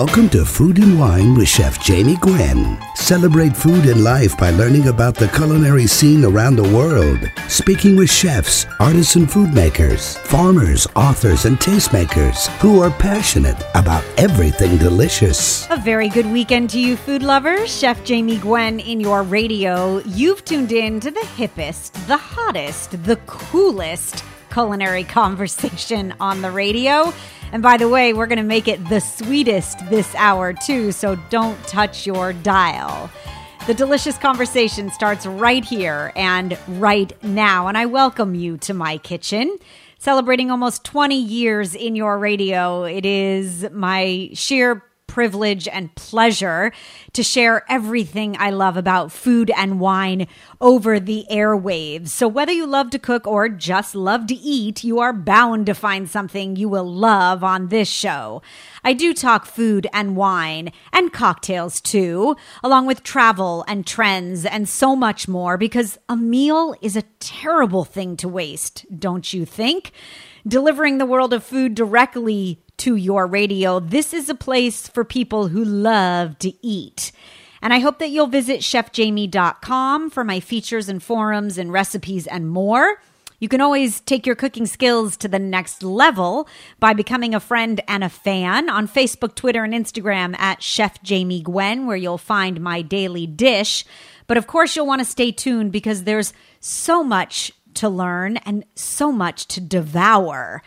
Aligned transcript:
Welcome 0.00 0.30
to 0.30 0.46
Food 0.46 0.78
and 0.78 0.98
Wine 0.98 1.34
with 1.34 1.46
Chef 1.46 1.78
Jamie 1.84 2.16
Gwen. 2.16 2.78
Celebrate 2.94 3.54
food 3.54 3.84
and 3.84 4.02
life 4.02 4.34
by 4.38 4.48
learning 4.48 4.88
about 4.88 5.14
the 5.14 5.28
culinary 5.28 5.86
scene 5.86 6.24
around 6.24 6.56
the 6.56 6.74
world. 6.74 7.18
Speaking 7.48 7.96
with 7.96 8.10
chefs, 8.10 8.64
artisan 8.80 9.26
food 9.26 9.52
makers, 9.52 10.16
farmers, 10.16 10.86
authors, 10.96 11.44
and 11.44 11.58
tastemakers 11.58 12.46
who 12.60 12.80
are 12.80 12.90
passionate 12.90 13.62
about 13.74 14.02
everything 14.16 14.78
delicious. 14.78 15.68
A 15.68 15.76
very 15.76 16.08
good 16.08 16.24
weekend 16.24 16.70
to 16.70 16.80
you, 16.80 16.96
food 16.96 17.22
lovers. 17.22 17.70
Chef 17.70 18.02
Jamie 18.02 18.38
Gwen 18.38 18.80
in 18.80 19.00
your 19.00 19.22
radio. 19.22 19.98
You've 20.06 20.46
tuned 20.46 20.72
in 20.72 20.98
to 21.00 21.10
the 21.10 21.28
hippest, 21.36 21.92
the 22.06 22.16
hottest, 22.16 23.04
the 23.04 23.16
coolest 23.26 24.24
culinary 24.50 25.04
conversation 25.20 26.14
on 26.20 26.40
the 26.40 26.50
radio. 26.50 27.12
And 27.52 27.62
by 27.62 27.76
the 27.76 27.88
way, 27.88 28.12
we're 28.12 28.26
going 28.26 28.38
to 28.38 28.44
make 28.44 28.68
it 28.68 28.88
the 28.88 29.00
sweetest 29.00 29.88
this 29.90 30.14
hour, 30.14 30.52
too, 30.52 30.92
so 30.92 31.16
don't 31.30 31.60
touch 31.66 32.06
your 32.06 32.32
dial. 32.32 33.10
The 33.66 33.74
delicious 33.74 34.16
conversation 34.16 34.90
starts 34.90 35.26
right 35.26 35.64
here 35.64 36.12
and 36.14 36.56
right 36.68 37.12
now. 37.22 37.66
And 37.66 37.76
I 37.76 37.86
welcome 37.86 38.34
you 38.34 38.56
to 38.58 38.74
my 38.74 38.98
kitchen. 38.98 39.58
Celebrating 39.98 40.50
almost 40.50 40.84
20 40.84 41.20
years 41.20 41.74
in 41.74 41.94
your 41.94 42.18
radio, 42.18 42.84
it 42.84 43.04
is 43.04 43.68
my 43.70 44.30
sheer 44.32 44.82
privilege 45.10 45.66
and 45.66 45.92
pleasure 45.96 46.70
to 47.12 47.22
share 47.24 47.64
everything 47.68 48.36
I 48.38 48.50
love 48.50 48.76
about 48.76 49.10
food 49.10 49.50
and 49.56 49.80
wine 49.80 50.28
over 50.60 51.00
the 51.00 51.26
airwaves. 51.28 52.10
So, 52.10 52.28
whether 52.28 52.52
you 52.52 52.64
love 52.64 52.90
to 52.90 52.98
cook 53.00 53.26
or 53.26 53.48
just 53.48 53.96
love 53.96 54.28
to 54.28 54.36
eat, 54.36 54.84
you 54.84 55.00
are 55.00 55.12
bound 55.12 55.66
to 55.66 55.74
find 55.74 56.08
something 56.08 56.54
you 56.54 56.68
will 56.68 56.88
love 56.88 57.42
on 57.42 57.68
this 57.68 57.88
show. 57.88 58.40
I 58.84 58.92
do 58.92 59.12
talk 59.12 59.46
food 59.46 59.88
and 59.92 60.14
wine 60.14 60.70
and 60.92 61.12
cocktails 61.12 61.80
too, 61.80 62.36
along 62.62 62.86
with 62.86 63.02
travel 63.02 63.64
and 63.66 63.84
trends 63.84 64.46
and 64.46 64.68
so 64.68 64.94
much 64.94 65.26
more 65.26 65.58
because 65.58 65.98
a 66.08 66.16
meal 66.16 66.76
is 66.80 66.94
a 66.94 67.02
terrible 67.18 67.84
thing 67.84 68.16
to 68.18 68.28
waste, 68.28 68.86
don't 68.96 69.34
you 69.34 69.44
think? 69.44 69.90
Delivering 70.46 70.98
the 70.98 71.04
world 71.04 71.34
of 71.34 71.42
food 71.42 71.74
directly 71.74 72.62
to 72.80 72.96
your 72.96 73.26
radio. 73.26 73.78
This 73.78 74.14
is 74.14 74.30
a 74.30 74.34
place 74.34 74.88
for 74.88 75.04
people 75.04 75.48
who 75.48 75.62
love 75.62 76.38
to 76.38 76.54
eat. 76.66 77.12
And 77.60 77.74
I 77.74 77.80
hope 77.80 77.98
that 77.98 78.08
you'll 78.08 78.26
visit 78.26 78.60
chefjamie.com 78.60 80.08
for 80.08 80.24
my 80.24 80.40
features 80.40 80.88
and 80.88 81.02
forums 81.02 81.58
and 81.58 81.70
recipes 81.70 82.26
and 82.26 82.48
more. 82.48 83.02
You 83.38 83.48
can 83.48 83.60
always 83.60 84.00
take 84.00 84.26
your 84.26 84.34
cooking 84.34 84.64
skills 84.64 85.18
to 85.18 85.28
the 85.28 85.38
next 85.38 85.82
level 85.82 86.48
by 86.78 86.94
becoming 86.94 87.34
a 87.34 87.40
friend 87.40 87.82
and 87.86 88.02
a 88.02 88.08
fan 88.08 88.70
on 88.70 88.88
Facebook, 88.88 89.34
Twitter, 89.34 89.62
and 89.62 89.74
Instagram 89.74 90.34
at 90.38 90.62
Chef 90.62 91.02
Jamie 91.02 91.42
Gwen, 91.42 91.86
where 91.86 91.98
you'll 91.98 92.18
find 92.18 92.62
my 92.62 92.80
daily 92.80 93.26
dish. 93.26 93.84
But 94.26 94.38
of 94.38 94.46
course, 94.46 94.74
you'll 94.74 94.86
want 94.86 95.00
to 95.00 95.06
stay 95.06 95.32
tuned 95.32 95.70
because 95.70 96.04
there's 96.04 96.32
so 96.60 97.04
much 97.04 97.52
to 97.74 97.90
learn 97.90 98.38
and 98.38 98.64
so 98.74 99.12
much 99.12 99.46
to 99.48 99.60
devour. 99.60 100.62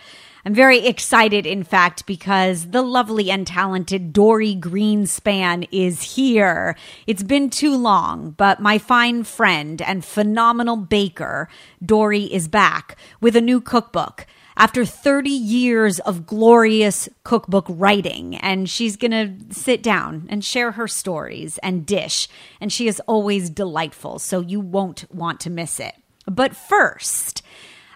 I'm 0.46 0.54
very 0.54 0.86
excited, 0.86 1.46
in 1.46 1.64
fact, 1.64 2.06
because 2.06 2.72
the 2.72 2.82
lovely 2.82 3.32
and 3.32 3.48
talented 3.48 4.12
Dorie 4.12 4.58
Greenspan 4.58 5.66
is 5.72 6.16
here. 6.16 6.76
It's 7.08 7.24
been 7.24 7.50
too 7.50 7.78
long, 7.78 8.32
but 8.32 8.60
my 8.60 8.78
fine 8.78 9.24
friend 9.24 9.82
and 9.82 10.04
phenomenal 10.04 10.76
baker, 10.76 11.48
Dorie, 11.84 12.26
is 12.26 12.50
back 12.50 12.98
with 13.22 13.38
a 13.38 13.42
new 13.42 13.62
cookbook 13.62 14.28
after 14.58 14.84
30 14.84 15.30
years 15.30 16.00
of 16.02 16.26
glorious 16.26 17.08
cookbook 17.24 17.66
writing. 17.70 18.36
And 18.36 18.70
she's 18.70 18.98
going 18.98 19.12
to 19.12 19.56
sit 19.56 19.82
down 19.82 20.28
and 20.30 20.44
share 20.44 20.72
her 20.72 20.90
stories 20.90 21.58
and 21.60 21.86
dish. 21.86 22.28
And 22.60 22.70
she 22.70 22.90
is 22.90 23.00
always 23.08 23.50
delightful, 23.50 24.20
so 24.20 24.42
you 24.42 24.60
won't 24.60 25.06
want 25.10 25.40
to 25.42 25.50
miss 25.50 25.80
it. 25.80 25.96
But 26.26 26.54
first, 26.54 27.42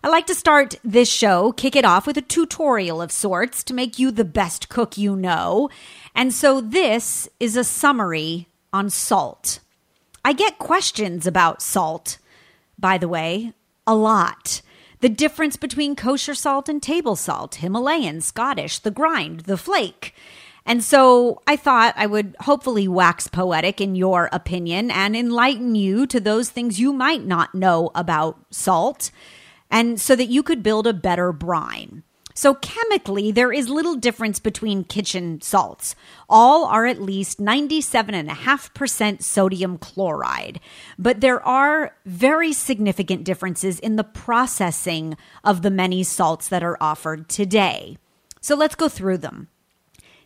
I 0.08 0.10
like 0.10 0.28
to 0.28 0.36
start 0.36 0.76
this 0.86 1.12
show, 1.12 1.52
kick 1.52 1.76
it 1.76 1.84
off 1.84 2.08
with 2.08 2.18
a 2.18 2.22
tutorial 2.22 3.02
of 3.02 3.12
sorts 3.12 3.62
to 3.66 3.74
make 3.74 4.00
you 4.00 4.10
the 4.10 4.24
best 4.24 4.70
cook 4.70 4.98
you 4.98 5.18
know. 5.18 5.70
And 6.16 6.34
so 6.34 6.62
this 6.62 7.28
is 7.42 7.58
a 7.58 7.66
summary 7.66 8.48
on 8.72 8.90
salt. 8.90 9.60
I 10.24 10.32
get 10.32 10.60
questions 10.60 11.28
about 11.28 11.62
salt, 11.62 12.20
by 12.80 12.98
the 12.98 13.10
way, 13.10 13.52
a 13.86 13.96
lot. 13.96 14.62
The 15.02 15.10
difference 15.10 15.58
between 15.58 15.94
kosher 15.94 16.36
salt 16.36 16.70
and 16.70 16.82
table 16.82 17.18
salt, 17.18 17.56
Himalayan, 17.56 18.22
Scottish, 18.22 18.80
the 18.80 18.92
grind, 18.92 19.42
the 19.42 19.58
flake. 19.58 20.16
And 20.66 20.82
so 20.82 21.42
I 21.46 21.58
thought 21.58 21.94
I 21.98 22.06
would 22.06 22.34
hopefully 22.40 22.88
wax 22.88 23.28
poetic 23.28 23.82
in 23.82 23.96
your 23.96 24.30
opinion 24.32 24.90
and 24.90 25.18
enlighten 25.18 25.76
you 25.76 26.08
to 26.08 26.22
those 26.22 26.50
things 26.50 26.80
you 26.80 26.94
might 26.94 27.26
not 27.26 27.54
know 27.54 27.92
about 27.94 28.40
salt 28.52 29.12
and 29.70 30.00
so 30.00 30.16
that 30.16 30.30
you 30.30 30.44
could 30.44 30.64
build 30.64 30.88
a 30.88 30.94
better 30.94 31.32
brine. 31.32 32.04
So, 32.38 32.54
chemically, 32.54 33.32
there 33.32 33.52
is 33.52 33.68
little 33.68 33.96
difference 33.96 34.40
between 34.40 34.84
kitchen 34.84 35.42
salts. 35.42 35.96
All 36.30 36.66
are 36.66 36.86
at 36.86 37.02
least 37.02 37.40
97.5% 37.40 39.24
sodium 39.24 39.80
chloride. 39.80 40.60
But 41.00 41.22
there 41.22 41.44
are 41.44 41.96
very 42.06 42.54
significant 42.54 43.24
differences 43.24 43.80
in 43.80 43.96
the 43.96 44.04
processing 44.04 45.18
of 45.44 45.64
the 45.64 45.72
many 45.72 46.04
salts 46.04 46.48
that 46.50 46.62
are 46.64 46.78
offered 46.80 47.28
today. 47.28 47.98
So, 48.40 48.56
let's 48.56 48.76
go 48.76 48.88
through 48.88 49.18
them. 49.18 49.48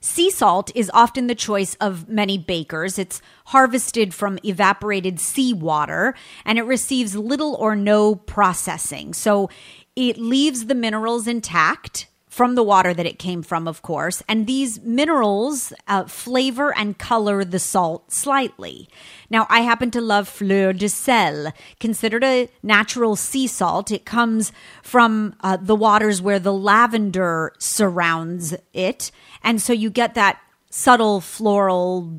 Sea 0.04 0.32
salt 0.32 0.72
is 0.74 0.90
often 0.96 1.28
the 1.28 1.36
choice 1.36 1.76
of 1.76 2.10
many 2.10 2.36
bakers. 2.36 2.98
It's 2.98 3.22
harvested 3.46 4.16
from 4.16 4.40
evaporated 4.44 5.20
seawater 5.20 6.16
and 6.44 6.58
it 6.58 6.64
receives 6.64 7.16
little 7.16 7.54
or 7.56 7.76
no 7.76 8.16
processing. 8.16 9.14
So 9.14 9.50
it 9.96 10.18
leaves 10.18 10.66
the 10.66 10.76
minerals 10.76 11.28
intact 11.28 12.08
from 12.32 12.56
the 12.56 12.64
water 12.64 12.94
that 12.94 13.06
it 13.06 13.20
came 13.20 13.44
from, 13.44 13.68
of 13.68 13.82
course. 13.82 14.24
And 14.26 14.48
these 14.48 14.80
minerals 14.80 15.74
uh, 15.90 16.06
flavor 16.06 16.74
and 16.78 16.98
color 16.98 17.44
the 17.44 17.60
salt 17.60 18.14
slightly. 18.14 18.88
Now, 19.30 19.46
I 19.50 19.60
happen 19.60 19.92
to 19.92 20.00
love 20.00 20.30
fleur 20.30 20.72
de 20.72 20.88
sel, 20.88 21.52
considered 21.82 22.24
a 22.24 22.48
natural 22.64 23.18
sea 23.18 23.48
salt. 23.48 23.92
It 23.92 24.06
comes 24.06 24.54
from 24.82 25.36
uh, 25.42 25.58
the 25.58 25.76
waters 25.76 26.22
where 26.22 26.40
the 26.40 26.54
lavender 26.54 27.52
surrounds 27.60 28.56
it. 28.72 29.12
And 29.44 29.62
so 29.62 29.74
you 29.74 29.90
get 29.90 30.16
that 30.16 30.40
subtle 30.70 31.20
floral, 31.20 32.18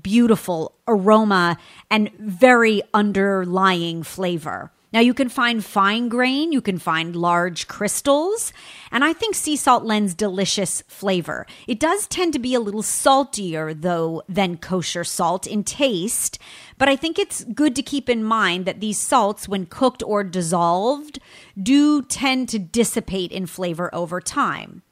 beautiful 0.00 0.76
aroma 0.86 1.58
and 1.90 2.12
very 2.20 2.80
underlying 2.94 4.04
flavor. 4.04 4.70
Now, 4.90 5.00
you 5.00 5.12
can 5.12 5.28
find 5.28 5.62
fine 5.62 6.08
grain, 6.08 6.50
you 6.50 6.62
can 6.62 6.78
find 6.78 7.14
large 7.14 7.68
crystals, 7.68 8.54
and 8.90 9.04
I 9.04 9.12
think 9.12 9.34
sea 9.34 9.54
salt 9.54 9.84
lends 9.84 10.14
delicious 10.14 10.82
flavor. 10.88 11.46
It 11.66 11.78
does 11.78 12.06
tend 12.06 12.32
to 12.32 12.38
be 12.38 12.54
a 12.54 12.60
little 12.60 12.82
saltier, 12.82 13.74
though, 13.74 14.22
than 14.30 14.56
kosher 14.56 15.04
salt 15.04 15.46
in 15.46 15.62
taste, 15.62 16.38
but 16.78 16.88
I 16.88 16.96
think 16.96 17.18
it's 17.18 17.44
good 17.44 17.76
to 17.76 17.82
keep 17.82 18.08
in 18.08 18.24
mind 18.24 18.64
that 18.64 18.80
these 18.80 18.98
salts, 18.98 19.46
when 19.46 19.66
cooked 19.66 20.02
or 20.02 20.24
dissolved, 20.24 21.18
do 21.62 22.00
tend 22.00 22.48
to 22.48 22.58
dissipate 22.58 23.30
in 23.30 23.44
flavor 23.44 23.94
over 23.94 24.22
time. 24.22 24.82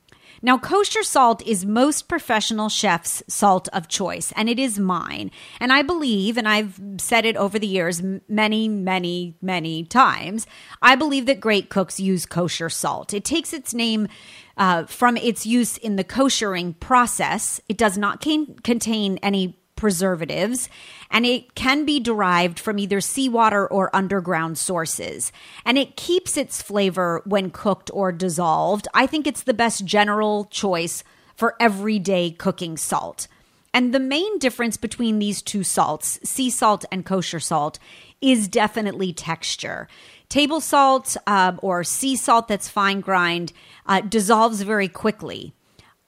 Now, 0.42 0.58
kosher 0.58 1.02
salt 1.02 1.42
is 1.46 1.64
most 1.64 2.08
professional 2.08 2.68
chefs' 2.68 3.22
salt 3.28 3.68
of 3.72 3.88
choice, 3.88 4.32
and 4.36 4.48
it 4.48 4.58
is 4.58 4.78
mine. 4.78 5.30
And 5.60 5.72
I 5.72 5.82
believe, 5.82 6.36
and 6.36 6.48
I've 6.48 6.80
said 6.98 7.24
it 7.24 7.36
over 7.36 7.58
the 7.58 7.66
years 7.66 8.02
many, 8.28 8.68
many, 8.68 9.36
many 9.40 9.84
times, 9.84 10.46
I 10.82 10.94
believe 10.94 11.26
that 11.26 11.40
great 11.40 11.70
cooks 11.70 11.98
use 11.98 12.26
kosher 12.26 12.68
salt. 12.68 13.14
It 13.14 13.24
takes 13.24 13.52
its 13.52 13.74
name 13.74 14.08
uh, 14.56 14.84
from 14.86 15.16
its 15.16 15.46
use 15.46 15.76
in 15.76 15.96
the 15.96 16.04
koshering 16.04 16.78
process. 16.80 17.60
It 17.68 17.78
does 17.78 17.98
not 17.98 18.20
can- 18.20 18.56
contain 18.62 19.18
any 19.18 19.58
preservatives, 19.76 20.68
and 21.10 21.24
it 21.24 21.54
can 21.54 21.84
be 21.84 22.00
derived 22.00 22.58
from 22.58 22.78
either 22.78 23.00
seawater 23.00 23.66
or 23.66 23.94
underground 23.94 24.58
sources. 24.58 25.30
And 25.64 25.78
it 25.78 25.96
keeps 25.96 26.36
its 26.36 26.62
flavor 26.62 27.22
when 27.24 27.50
cooked 27.50 27.90
or 27.94 28.10
dissolved. 28.10 28.88
I 28.94 29.06
think 29.06 29.26
it's 29.26 29.42
the 29.42 29.54
best 29.54 29.84
general 29.84 30.46
choice 30.46 31.04
for 31.36 31.54
everyday 31.60 32.30
cooking 32.30 32.76
salt. 32.76 33.28
And 33.72 33.92
the 33.92 34.00
main 34.00 34.38
difference 34.38 34.78
between 34.78 35.18
these 35.18 35.42
two 35.42 35.62
salts, 35.62 36.18
sea 36.24 36.48
salt 36.48 36.86
and 36.90 37.04
kosher 37.04 37.38
salt, 37.38 37.78
is 38.22 38.48
definitely 38.48 39.12
texture. 39.12 39.86
Table 40.30 40.62
salt 40.62 41.16
uh, 41.26 41.52
or 41.58 41.84
sea 41.84 42.16
salt 42.16 42.48
that's 42.48 42.70
fine 42.70 43.00
grind 43.00 43.52
uh, 43.84 44.00
dissolves 44.00 44.62
very 44.62 44.88
quickly. 44.88 45.52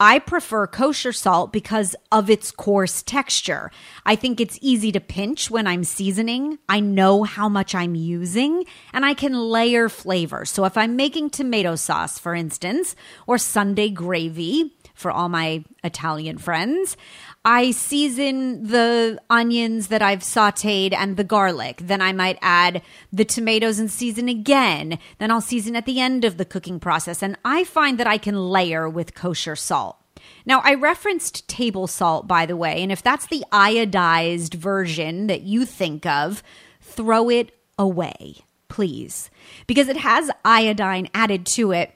I 0.00 0.21
prefer 0.21 0.69
kosher 0.69 1.12
salt 1.12 1.53
because 1.53 1.97
of 2.12 2.31
its 2.31 2.53
coarse 2.53 3.03
texture. 3.03 3.73
I 4.06 4.15
think 4.15 4.41
it's 4.41 4.56
easy 4.62 4.93
to 4.93 5.00
pinch 5.00 5.50
when 5.50 5.67
I'm 5.67 5.83
seasoning. 5.83 6.61
I 6.69 6.79
know 6.79 7.25
how 7.25 7.49
much 7.49 7.75
I'm 7.75 7.97
using 7.97 8.65
and 8.93 9.05
I 9.05 9.15
can 9.15 9.35
layer 9.35 9.89
flavor. 9.89 10.45
So 10.45 10.65
if 10.65 10.77
I'm 10.77 10.95
making 10.95 11.31
tomato 11.31 11.75
sauce, 11.75 12.17
for 12.17 12.37
instance, 12.37 12.95
or 13.27 13.39
Sunday 13.39 13.91
gravy, 13.91 14.73
for 14.99 15.11
all 15.11 15.29
my 15.29 15.65
Italian 15.85 16.39
friends. 16.39 16.97
I 17.45 17.71
season 17.71 18.67
the 18.67 19.21
onions 19.31 19.89
that 19.89 20.03
I've 20.03 20.21
sauteed 20.21 20.93
and 20.93 21.17
the 21.17 21.25
garlic. 21.25 21.79
Then 21.83 22.03
I 22.03 22.12
might 22.12 22.39
add 22.43 22.83
the 23.12 23.25
tomatoes 23.25 23.79
and 23.79 23.91
season 23.91 24.29
again. 24.29 24.99
Then 25.19 25.31
I'll 25.31 25.41
season 25.41 25.77
at 25.77 25.87
the 25.87 26.00
end 26.00 26.25
of 26.25 26.37
the 26.37 26.45
cooking 26.45 26.81
process. 26.81 27.23
And 27.23 27.39
I 27.45 27.65
find 27.65 27.97
that 27.99 28.09
I 28.09 28.19
can 28.19 28.50
layer 28.50 28.89
with 28.89 29.15
kosher 29.15 29.55
salt. 29.55 29.97
Now, 30.45 30.61
I 30.65 30.75
referenced 30.75 31.49
table 31.49 31.87
salt, 31.87 32.27
by 32.27 32.44
the 32.44 32.56
way, 32.56 32.83
and 32.83 32.91
if 32.91 33.03
that's 33.03 33.27
the 33.27 33.44
iodized 33.53 34.55
version 34.55 35.29
that 35.29 35.43
you 35.43 35.65
think 35.65 36.06
of, 36.06 36.43
throw 36.81 37.31
it 37.31 37.53
away, 37.79 38.39
please, 38.69 39.31
because 39.67 39.89
it 39.89 39.99
has 39.99 40.31
iodine 40.44 41.09
added 41.15 41.47
to 41.47 41.73
it 41.73 41.93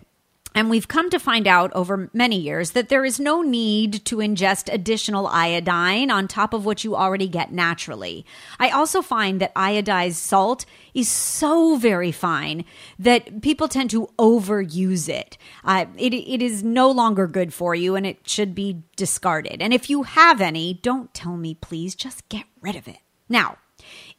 and 0.55 0.71
we've 0.71 0.89
come 0.89 1.11
to 1.11 1.19
find 1.19 1.47
out 1.47 1.73
over 1.75 2.11
many 2.13 2.39
years 2.39 2.73
that 2.73 2.89
there 2.89 3.05
is 3.05 3.19
no 3.19 3.43
need 3.43 4.05
to 4.07 4.17
ingest 4.17 4.73
additional 4.73 5.27
iodine 5.27 6.11
on 6.11 6.29
top 6.29 6.53
of 6.53 6.65
what 6.65 6.85
you 6.85 6.95
already 6.95 7.29
get 7.29 7.53
naturally. 7.53 8.27
I 8.59 8.71
also 8.71 9.03
find 9.03 9.41
that 9.41 9.55
iodized 9.55 10.15
salt 10.15 10.65
is 10.95 11.09
so 11.09 11.77
very 11.77 12.13
fine 12.13 12.65
that 12.99 13.43
people 13.43 13.69
tend 13.69 13.91
to 13.91 14.09
overuse 14.19 15.09
it. 15.09 15.39
Uh, 15.65 15.87
it. 15.97 16.13
It 16.13 16.43
is 16.43 16.63
no 16.63 16.91
longer 16.91 17.27
good 17.27 17.53
for 17.53 17.75
you 17.75 17.97
and 17.97 18.07
it 18.07 18.29
should 18.29 18.55
be 18.55 18.83
discarded. 18.97 19.61
And 19.61 19.73
if 19.73 19.89
you 19.89 20.03
have 20.05 20.41
any, 20.41 20.75
don't 20.75 21.13
tell 21.15 21.37
me, 21.37 21.55
please. 21.55 21.95
Just 21.95 22.29
get 22.29 22.45
rid 22.61 22.77
of 22.77 22.89
it. 22.89 22.99
Now, 23.29 23.57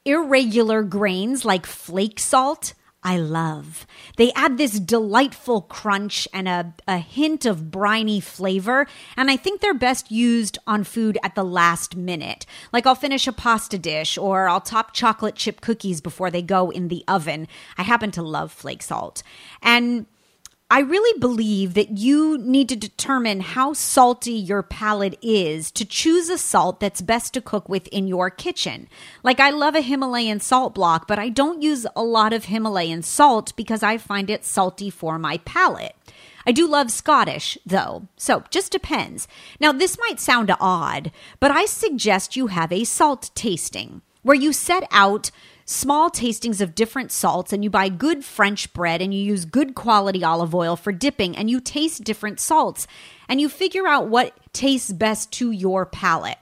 irregular 0.05 0.83
grains 0.83 1.45
like 1.45 1.65
flake 1.65 2.19
salt 2.19 2.73
I 3.03 3.17
love. 3.17 3.85
They 4.15 4.31
add 4.33 4.57
this 4.57 4.79
delightful 4.79 5.61
crunch 5.61 6.27
and 6.33 6.47
a, 6.47 6.73
a 6.87 6.97
hint 6.97 7.45
of 7.45 7.69
briny 7.69 8.21
flavor, 8.21 8.87
and 9.17 9.29
I 9.29 9.35
think 9.35 9.59
they're 9.59 9.73
best 9.73 10.09
used 10.09 10.57
on 10.65 10.83
food 10.83 11.17
at 11.21 11.35
the 11.35 11.43
last 11.43 11.95
minute. 11.95 12.45
Like 12.71 12.87
I'll 12.87 12.95
finish 12.95 13.27
a 13.27 13.33
pasta 13.33 13.77
dish 13.77 14.17
or 14.17 14.47
I'll 14.47 14.61
top 14.61 14.93
chocolate 14.93 15.35
chip 15.35 15.59
cookies 15.59 15.99
before 15.99 16.31
they 16.31 16.41
go 16.41 16.69
in 16.69 16.87
the 16.87 17.03
oven. 17.07 17.47
I 17.77 17.83
happen 17.83 18.11
to 18.11 18.21
love 18.21 18.51
flake 18.51 18.81
salt. 18.81 19.21
And 19.61 20.05
I 20.73 20.79
really 20.79 21.19
believe 21.19 21.75
that 21.75 21.99
you 21.99 22.39
need 22.39 22.67
to 22.69 22.75
determine 22.75 23.41
how 23.41 23.73
salty 23.73 24.31
your 24.31 24.63
palate 24.63 25.19
is 25.21 25.69
to 25.69 25.85
choose 25.85 26.31
a 26.31 26.37
salt 26.39 26.79
that's 26.79 26.99
best 26.99 27.35
to 27.35 27.41
cook 27.41 27.69
with 27.69 27.85
in 27.89 28.07
your 28.07 28.31
kitchen. 28.31 28.87
Like, 29.21 29.39
I 29.39 29.51
love 29.51 29.75
a 29.75 29.81
Himalayan 29.81 30.39
salt 30.39 30.73
block, 30.73 31.07
but 31.07 31.19
I 31.19 31.29
don't 31.29 31.61
use 31.61 31.85
a 31.95 32.01
lot 32.01 32.33
of 32.33 32.45
Himalayan 32.45 33.03
salt 33.03 33.55
because 33.55 33.83
I 33.83 33.99
find 33.99 34.31
it 34.31 34.45
salty 34.45 34.89
for 34.89 35.19
my 35.19 35.37
palate. 35.45 35.95
I 36.43 36.51
do 36.51 36.67
love 36.67 36.89
Scottish, 36.89 37.55
though, 37.63 38.07
so 38.17 38.43
just 38.49 38.71
depends. 38.71 39.27
Now, 39.59 39.73
this 39.73 39.99
might 39.99 40.19
sound 40.19 40.51
odd, 40.59 41.11
but 41.39 41.51
I 41.51 41.65
suggest 41.65 42.35
you 42.35 42.47
have 42.47 42.71
a 42.71 42.83
salt 42.83 43.29
tasting 43.35 44.01
where 44.23 44.35
you 44.35 44.51
set 44.51 44.87
out 44.89 45.29
small 45.65 46.09
tastings 46.09 46.61
of 46.61 46.75
different 46.75 47.11
salts 47.11 47.53
and 47.53 47.63
you 47.63 47.69
buy 47.69 47.89
good 47.89 48.23
French 48.25 48.73
bread 48.73 49.01
and 49.01 49.13
you 49.13 49.21
use 49.21 49.45
good 49.45 49.75
quality 49.75 50.23
olive 50.23 50.53
oil 50.53 50.75
for 50.75 50.91
dipping 50.91 51.35
and 51.35 51.49
you 51.49 51.59
taste 51.59 52.03
different 52.03 52.39
salts 52.39 52.87
and 53.27 53.39
you 53.39 53.49
figure 53.49 53.87
out 53.87 54.07
what 54.07 54.33
tastes 54.53 54.91
best 54.91 55.31
to 55.31 55.51
your 55.51 55.85
palate. 55.85 56.37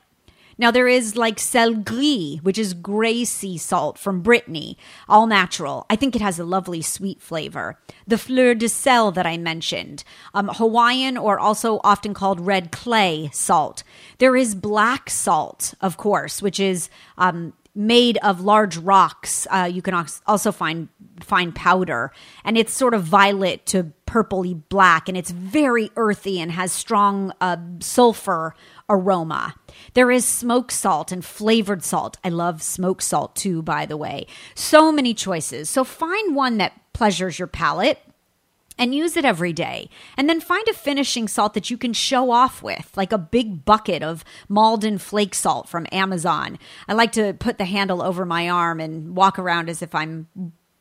Now, 0.61 0.69
there 0.69 0.87
is 0.87 1.15
like 1.15 1.39
sel 1.39 1.73
gris, 1.73 2.37
which 2.43 2.59
is 2.59 2.75
gray 2.75 3.25
sea 3.25 3.57
salt 3.57 3.97
from 3.97 4.21
Brittany, 4.21 4.77
all 5.09 5.25
natural. 5.25 5.87
I 5.89 5.95
think 5.95 6.15
it 6.15 6.21
has 6.21 6.37
a 6.37 6.43
lovely 6.43 6.83
sweet 6.83 7.19
flavor. 7.19 7.79
The 8.05 8.19
fleur 8.19 8.53
de 8.53 8.69
sel 8.69 9.11
that 9.13 9.25
I 9.25 9.37
mentioned, 9.37 10.03
um, 10.35 10.49
Hawaiian 10.49 11.17
or 11.17 11.39
also 11.39 11.79
often 11.83 12.13
called 12.13 12.39
red 12.39 12.71
clay 12.71 13.31
salt. 13.33 13.81
There 14.19 14.35
is 14.35 14.53
black 14.53 15.09
salt, 15.09 15.73
of 15.81 15.97
course, 15.97 16.43
which 16.43 16.59
is 16.59 16.89
um, 17.17 17.53
made 17.73 18.17
of 18.17 18.41
large 18.41 18.77
rocks. 18.77 19.47
Uh, 19.49 19.69
you 19.71 19.81
can 19.81 19.93
also 20.25 20.51
find 20.51 20.89
find 21.19 21.53
powder, 21.53 22.11
and 22.43 22.57
it's 22.57 22.73
sort 22.73 22.93
of 22.93 23.03
violet 23.03 23.65
to 23.67 23.91
purpley 24.05 24.59
black, 24.69 25.07
and 25.07 25.17
it's 25.17 25.31
very 25.31 25.89
earthy 25.95 26.39
and 26.39 26.51
has 26.51 26.71
strong 26.71 27.31
uh, 27.39 27.57
sulfur 27.79 28.55
aroma. 28.89 29.55
There 29.93 30.11
is 30.11 30.25
smoke 30.25 30.71
salt 30.71 31.11
and 31.11 31.23
flavored 31.23 31.83
salt. 31.83 32.17
I 32.23 32.29
love 32.29 32.61
smoke 32.61 33.01
salt 33.01 33.35
too, 33.35 33.61
by 33.61 33.85
the 33.85 33.97
way. 33.97 34.27
So 34.55 34.91
many 34.91 35.13
choices. 35.13 35.69
So 35.69 35.83
find 35.83 36.35
one 36.35 36.57
that 36.57 36.73
pleasures 36.93 37.39
your 37.39 37.47
palate 37.47 37.99
and 38.77 38.95
use 38.95 39.17
it 39.17 39.25
every 39.25 39.53
day. 39.53 39.89
And 40.17 40.29
then 40.29 40.39
find 40.39 40.67
a 40.67 40.73
finishing 40.73 41.27
salt 41.27 41.53
that 41.53 41.69
you 41.69 41.77
can 41.77 41.93
show 41.93 42.31
off 42.31 42.63
with, 42.63 42.91
like 42.95 43.11
a 43.11 43.17
big 43.17 43.65
bucket 43.65 44.03
of 44.03 44.23
Maldon 44.49 44.97
flake 44.97 45.35
salt 45.35 45.69
from 45.69 45.87
Amazon. 45.91 46.57
I 46.87 46.93
like 46.93 47.11
to 47.13 47.33
put 47.33 47.57
the 47.57 47.65
handle 47.65 48.01
over 48.01 48.25
my 48.25 48.49
arm 48.49 48.79
and 48.79 49.15
walk 49.15 49.37
around 49.39 49.69
as 49.69 49.81
if 49.81 49.93
I'm 49.93 50.27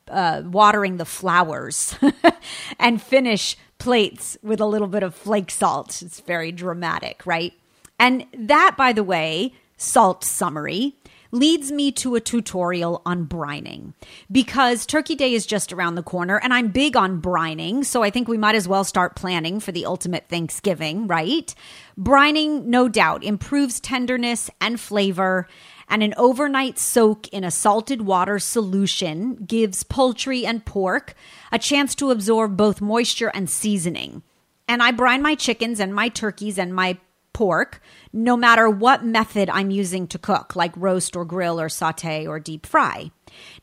uh, 0.09 0.43
watering 0.45 0.97
the 0.97 1.05
flowers 1.05 1.95
and 2.79 3.01
finish 3.01 3.57
plates 3.79 4.37
with 4.43 4.61
a 4.61 4.67
little 4.67 4.89
bit 4.89 5.03
of 5.03 5.15
flake 5.15 5.51
salt. 5.51 6.03
It's 6.03 6.21
very 6.21 6.53
dramatic, 6.53 7.25
right? 7.25 7.53
And 7.99 8.27
that, 8.37 8.77
by 8.77 8.93
the 8.93 9.05
way, 9.05 9.55
salt 9.77 10.25
summary 10.25 10.97
leads 11.33 11.71
me 11.71 11.93
to 11.93 12.15
a 12.15 12.21
tutorial 12.21 13.03
on 13.07 13.27
brining 13.27 13.95
because 14.31 14.87
Turkey 14.87 15.15
Day 15.15 15.35
is 15.35 15.47
just 15.47 15.73
around 15.73 15.95
the 15.95 16.03
corner 16.03 16.39
and 16.39 16.53
I'm 16.53 16.69
big 16.69 16.97
on 16.97 17.21
brining. 17.21 17.85
So 17.85 18.03
I 18.03 18.11
think 18.11 18.29
we 18.29 18.39
might 18.39 18.55
as 18.55 18.69
well 18.69 18.85
start 18.85 19.17
planning 19.17 19.61
for 19.61 19.73
the 19.73 19.87
ultimate 19.87 20.29
Thanksgiving, 20.29 21.07
right? 21.07 21.55
Brining, 21.99 22.65
no 22.65 22.89
doubt, 22.89 23.25
improves 23.25 23.81
tenderness 23.81 24.51
and 24.61 24.81
flavor. 24.81 25.47
And 25.89 26.05
an 26.05 26.15
overnight 26.17 26.79
soak 26.79 27.27
in 27.29 27.43
a 27.43 27.51
salted 27.51 28.03
water 28.03 28.39
solution 28.39 29.35
gives 29.45 29.83
poultry 29.83 30.47
and 30.47 30.65
pork 30.65 31.15
a 31.51 31.59
chance 31.59 31.97
to 31.97 32.13
absorb 32.13 32.57
both 32.57 32.81
moisture 32.81 33.33
and 33.35 33.51
seasoning. 33.51 34.23
And 34.69 34.85
I 34.85 34.93
brine 34.93 35.21
my 35.21 35.35
chickens 35.35 35.81
and 35.81 35.93
my 35.93 36.09
turkeys 36.09 36.57
and 36.57 36.73
my 36.73 36.97
pork, 37.41 37.81
no 38.13 38.37
matter 38.37 38.69
what 38.69 39.03
method 39.03 39.49
I'm 39.49 39.71
using 39.71 40.07
to 40.09 40.19
cook, 40.19 40.55
like 40.55 40.77
roast 40.77 41.17
or 41.17 41.25
grill 41.25 41.59
or 41.59 41.71
saute 41.71 42.27
or 42.27 42.39
deep 42.39 42.67
fry. 42.67 43.13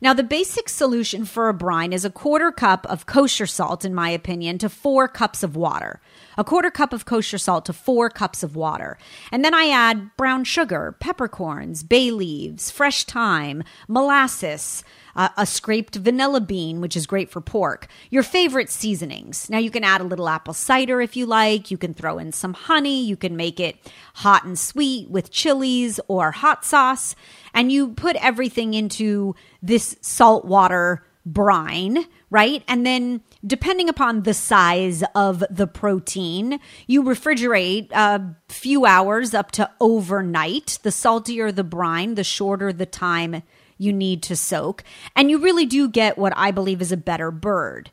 Now, 0.00 0.14
the 0.14 0.24
basic 0.24 0.68
solution 0.68 1.24
for 1.24 1.48
a 1.48 1.54
brine 1.54 1.92
is 1.92 2.04
a 2.04 2.10
quarter 2.10 2.50
cup 2.50 2.86
of 2.86 3.06
kosher 3.06 3.46
salt, 3.46 3.84
in 3.84 3.94
my 3.94 4.10
opinion, 4.10 4.58
to 4.58 4.68
four 4.68 5.06
cups 5.06 5.44
of 5.44 5.54
water. 5.54 6.00
A 6.36 6.42
quarter 6.42 6.72
cup 6.72 6.92
of 6.92 7.04
kosher 7.04 7.38
salt 7.38 7.66
to 7.66 7.72
four 7.72 8.10
cups 8.10 8.42
of 8.42 8.56
water. 8.56 8.98
And 9.30 9.44
then 9.44 9.54
I 9.54 9.68
add 9.68 10.10
brown 10.16 10.42
sugar, 10.42 10.96
peppercorns, 10.98 11.84
bay 11.84 12.10
leaves, 12.10 12.72
fresh 12.72 13.04
thyme, 13.04 13.62
molasses, 13.86 14.82
uh, 15.18 15.28
a 15.36 15.44
scraped 15.44 15.96
vanilla 15.96 16.40
bean, 16.40 16.80
which 16.80 16.96
is 16.96 17.06
great 17.06 17.28
for 17.28 17.40
pork, 17.40 17.88
your 18.08 18.22
favorite 18.22 18.70
seasonings. 18.70 19.50
Now, 19.50 19.58
you 19.58 19.70
can 19.70 19.82
add 19.82 20.00
a 20.00 20.04
little 20.04 20.28
apple 20.28 20.54
cider 20.54 21.00
if 21.00 21.16
you 21.16 21.26
like. 21.26 21.72
You 21.72 21.76
can 21.76 21.92
throw 21.92 22.18
in 22.18 22.30
some 22.30 22.54
honey. 22.54 23.04
You 23.04 23.16
can 23.16 23.36
make 23.36 23.58
it 23.58 23.76
hot 24.14 24.44
and 24.44 24.56
sweet 24.56 25.10
with 25.10 25.32
chilies 25.32 25.98
or 26.06 26.30
hot 26.30 26.64
sauce. 26.64 27.16
And 27.52 27.72
you 27.72 27.88
put 27.88 28.14
everything 28.16 28.74
into 28.74 29.34
this 29.60 29.96
salt 30.00 30.44
water 30.44 31.04
brine, 31.26 32.06
right? 32.30 32.62
And 32.68 32.86
then, 32.86 33.22
depending 33.44 33.88
upon 33.88 34.22
the 34.22 34.34
size 34.34 35.02
of 35.16 35.42
the 35.50 35.66
protein, 35.66 36.60
you 36.86 37.02
refrigerate 37.02 37.90
a 37.90 38.36
few 38.48 38.86
hours 38.86 39.34
up 39.34 39.50
to 39.52 39.68
overnight. 39.80 40.78
The 40.84 40.92
saltier 40.92 41.50
the 41.50 41.64
brine, 41.64 42.14
the 42.14 42.24
shorter 42.24 42.72
the 42.72 42.86
time 42.86 43.42
you 43.78 43.92
need 43.92 44.22
to 44.24 44.36
soak. 44.36 44.84
And 45.16 45.30
you 45.30 45.38
really 45.38 45.66
do 45.66 45.88
get 45.88 46.18
what 46.18 46.32
I 46.36 46.50
believe 46.50 46.82
is 46.82 46.92
a 46.92 46.96
better 46.96 47.30
bird. 47.30 47.90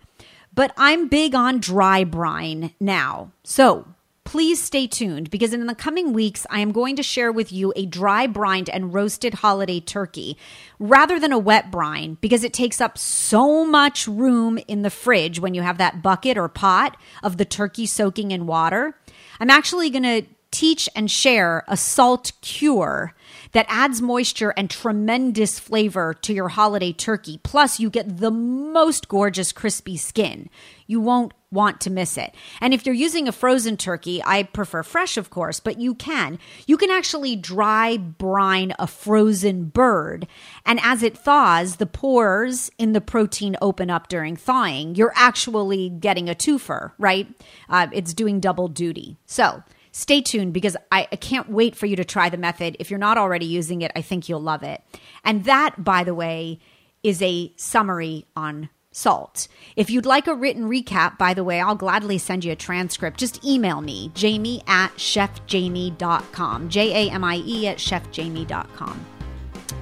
But 0.53 0.73
I'm 0.77 1.07
big 1.07 1.35
on 1.35 1.59
dry 1.59 2.03
brine 2.03 2.73
now. 2.79 3.31
So 3.43 3.87
please 4.25 4.61
stay 4.61 4.87
tuned 4.87 5.29
because 5.29 5.53
in 5.53 5.65
the 5.67 5.75
coming 5.75 6.11
weeks, 6.11 6.45
I 6.49 6.59
am 6.59 6.71
going 6.71 6.95
to 6.95 7.03
share 7.03 7.31
with 7.31 7.53
you 7.53 7.71
a 7.75 7.85
dry 7.85 8.25
brined 8.25 8.69
and 8.69 8.93
roasted 8.93 9.35
holiday 9.35 9.79
turkey 9.79 10.37
rather 10.79 11.19
than 11.19 11.31
a 11.31 11.37
wet 11.37 11.71
brine 11.71 12.17
because 12.21 12.43
it 12.43 12.51
takes 12.51 12.81
up 12.81 12.97
so 12.97 13.65
much 13.65 14.07
room 14.07 14.57
in 14.67 14.81
the 14.81 14.89
fridge 14.89 15.39
when 15.39 15.53
you 15.53 15.61
have 15.61 15.77
that 15.77 16.01
bucket 16.01 16.37
or 16.37 16.49
pot 16.49 16.97
of 17.21 17.37
the 17.37 17.45
turkey 17.45 17.85
soaking 17.85 18.31
in 18.31 18.47
water. 18.47 18.97
I'm 19.39 19.49
actually 19.49 19.89
going 19.89 20.03
to 20.03 20.23
teach 20.51 20.89
and 20.95 21.11
share 21.11 21.63
a 21.67 21.77
salt 21.77 22.31
cure 22.41 23.13
that 23.55 23.65
adds 23.69 24.01
moisture 24.01 24.53
and 24.57 24.69
tremendous 24.69 25.59
flavor 25.59 26.13
to 26.13 26.33
your 26.33 26.49
holiday 26.49 26.91
turkey. 26.91 27.39
Plus, 27.41 27.79
you 27.79 27.89
get 27.89 28.17
the 28.17 28.29
most 28.29 29.07
gorgeous 29.07 29.53
crispy 29.53 29.95
skin. 29.95 30.49
You 30.87 30.99
won't 30.99 31.33
want 31.51 31.79
to 31.79 31.89
miss 31.89 32.17
it. 32.17 32.35
And 32.59 32.73
if 32.73 32.85
you're 32.85 32.93
using 32.93 33.29
a 33.29 33.31
frozen 33.31 33.77
turkey, 33.77 34.21
I 34.25 34.43
prefer 34.43 34.83
fresh, 34.83 35.15
of 35.15 35.29
course, 35.29 35.61
but 35.61 35.79
you 35.79 35.95
can. 35.95 36.37
You 36.67 36.75
can 36.75 36.91
actually 36.91 37.37
dry 37.37 37.95
brine 37.95 38.73
a 38.77 38.87
frozen 38.87 39.69
bird. 39.69 40.27
And 40.65 40.77
as 40.83 41.01
it 41.01 41.17
thaws, 41.17 41.77
the 41.77 41.85
pores 41.85 42.69
in 42.77 42.91
the 42.91 42.99
protein 42.99 43.55
open 43.61 43.89
up 43.89 44.09
during 44.09 44.35
thawing. 44.35 44.95
You're 44.95 45.13
actually 45.15 45.89
getting 45.91 46.27
a 46.27 46.35
twofer, 46.35 46.91
right? 46.97 47.29
Uh, 47.69 47.87
it's 47.93 48.13
doing 48.13 48.41
double 48.41 48.67
duty. 48.67 49.15
So, 49.25 49.63
stay 49.95 50.21
tuned 50.21 50.53
because 50.53 50.75
I, 50.91 51.07
I 51.09 51.15
can't 51.15 51.49
wait 51.49 51.73
for 51.73 51.85
you 51.85 51.95
to 51.95 52.03
try 52.03 52.29
the 52.29 52.37
method. 52.37 52.75
If 52.79 52.91
you're 52.91 52.99
not 52.99 53.17
already 53.17 53.45
using 53.45 53.81
it, 53.81 53.93
I 53.95 54.01
think 54.01 54.27
you'll 54.27 54.41
love 54.41 54.61
it. 54.61 54.83
And 55.23 55.45
that, 55.45 55.83
by 55.83 56.03
the 56.03 56.13
way, 56.13 56.59
is 57.01 57.21
a 57.21 57.53
summary 57.55 58.25
on 58.35 58.69
salt. 58.91 59.47
If 59.77 59.89
you'd 59.89 60.05
like 60.05 60.27
a 60.27 60.35
written 60.35 60.69
recap, 60.69 61.17
by 61.17 61.33
the 61.33 61.45
way, 61.45 61.61
I'll 61.61 61.75
gladly 61.75 62.17
send 62.17 62.43
you 62.43 62.51
a 62.51 62.57
transcript. 62.57 63.17
Just 63.17 63.45
email 63.45 63.79
me, 63.79 64.11
jamie 64.13 64.63
at 64.67 64.93
chefjamie.com. 64.95 66.69
J 66.69 67.07
A 67.07 67.11
M 67.11 67.23
I 67.23 67.41
E 67.45 67.67
at 67.67 67.77
chefjamie.com. 67.77 69.05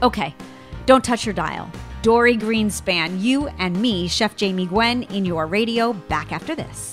Okay, 0.04 0.36
don't 0.86 1.04
touch 1.04 1.26
your 1.26 1.34
dial. 1.34 1.72
Dorie 2.04 2.38
Greenspan, 2.38 3.20
you 3.20 3.48
and 3.48 3.82
me, 3.82 4.08
Chef 4.08 4.36
Jamie 4.36 4.68
Gwen, 4.68 5.04
in 5.04 5.26
your 5.26 5.48
radio, 5.48 5.94
back 5.94 6.32
after 6.32 6.54
this. 6.54 6.93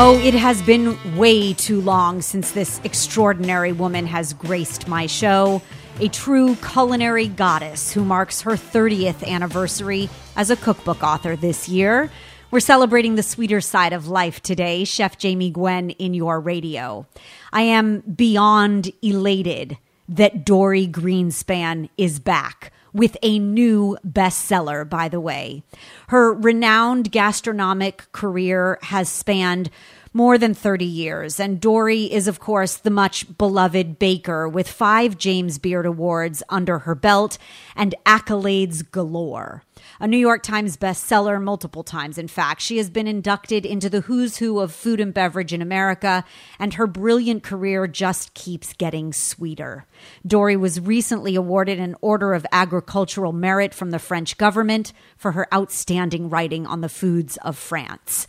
Oh, 0.00 0.16
it 0.22 0.34
has 0.34 0.62
been 0.62 0.96
way 1.16 1.52
too 1.52 1.80
long 1.80 2.22
since 2.22 2.52
this 2.52 2.80
extraordinary 2.84 3.72
woman 3.72 4.06
has 4.06 4.32
graced 4.32 4.86
my 4.86 5.06
show. 5.06 5.60
A 5.98 6.06
true 6.06 6.54
culinary 6.54 7.26
goddess 7.26 7.92
who 7.92 8.04
marks 8.04 8.42
her 8.42 8.52
30th 8.52 9.26
anniversary 9.26 10.08
as 10.36 10.50
a 10.50 10.56
cookbook 10.56 11.02
author 11.02 11.34
this 11.34 11.68
year. 11.68 12.12
We're 12.52 12.60
celebrating 12.60 13.16
the 13.16 13.24
sweeter 13.24 13.60
side 13.60 13.92
of 13.92 14.06
life 14.06 14.40
today, 14.40 14.84
Chef 14.84 15.18
Jamie 15.18 15.50
Gwen 15.50 15.90
in 15.90 16.14
your 16.14 16.38
radio. 16.38 17.04
I 17.52 17.62
am 17.62 18.02
beyond 18.02 18.92
elated 19.02 19.78
that 20.08 20.44
Dorie 20.44 20.86
Greenspan 20.86 21.88
is 21.98 22.20
back 22.20 22.72
with 22.92 23.16
a 23.22 23.38
new 23.38 23.96
bestseller, 24.06 24.88
by 24.88 25.08
the 25.08 25.20
way. 25.20 25.62
Her 26.08 26.32
renowned 26.32 27.10
gastronomic 27.12 28.10
career 28.12 28.78
has 28.82 29.08
spanned 29.08 29.70
more 30.12 30.38
than 30.38 30.54
30 30.54 30.84
years, 30.84 31.38
and 31.38 31.60
Dorie 31.60 32.12
is, 32.12 32.28
of 32.28 32.40
course, 32.40 32.76
the 32.76 32.90
much 32.90 33.36
beloved 33.38 33.98
baker 33.98 34.48
with 34.48 34.68
five 34.68 35.18
James 35.18 35.58
Beard 35.58 35.86
Awards 35.86 36.42
under 36.48 36.80
her 36.80 36.94
belt 36.94 37.38
and 37.76 37.94
accolades 38.06 38.88
galore. 38.90 39.62
A 40.00 40.06
New 40.06 40.18
York 40.18 40.42
Times 40.42 40.76
bestseller 40.76 41.42
multiple 41.42 41.82
times, 41.82 42.18
in 42.18 42.28
fact. 42.28 42.60
She 42.60 42.76
has 42.78 42.90
been 42.90 43.06
inducted 43.06 43.66
into 43.66 43.90
the 43.90 44.02
who's 44.02 44.38
who 44.38 44.60
of 44.60 44.72
food 44.72 45.00
and 45.00 45.12
beverage 45.12 45.52
in 45.52 45.62
America, 45.62 46.24
and 46.58 46.74
her 46.74 46.86
brilliant 46.86 47.42
career 47.42 47.86
just 47.86 48.34
keeps 48.34 48.72
getting 48.74 49.12
sweeter. 49.12 49.86
Dorie 50.26 50.56
was 50.56 50.80
recently 50.80 51.34
awarded 51.34 51.78
an 51.78 51.96
Order 52.00 52.34
of 52.34 52.46
Agricultural 52.52 53.32
Merit 53.32 53.74
from 53.74 53.90
the 53.90 53.98
French 53.98 54.38
government 54.38 54.92
for 55.16 55.32
her 55.32 55.52
outstanding 55.52 56.30
writing 56.30 56.66
on 56.66 56.80
the 56.80 56.88
foods 56.88 57.36
of 57.38 57.56
France. 57.56 58.26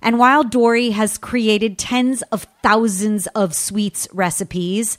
And 0.00 0.18
while 0.18 0.44
Dorie 0.44 0.90
has 0.90 1.18
created 1.18 1.78
tens 1.78 2.22
of 2.30 2.46
thousands 2.62 3.26
of 3.28 3.54
sweets 3.54 4.06
recipes, 4.12 4.96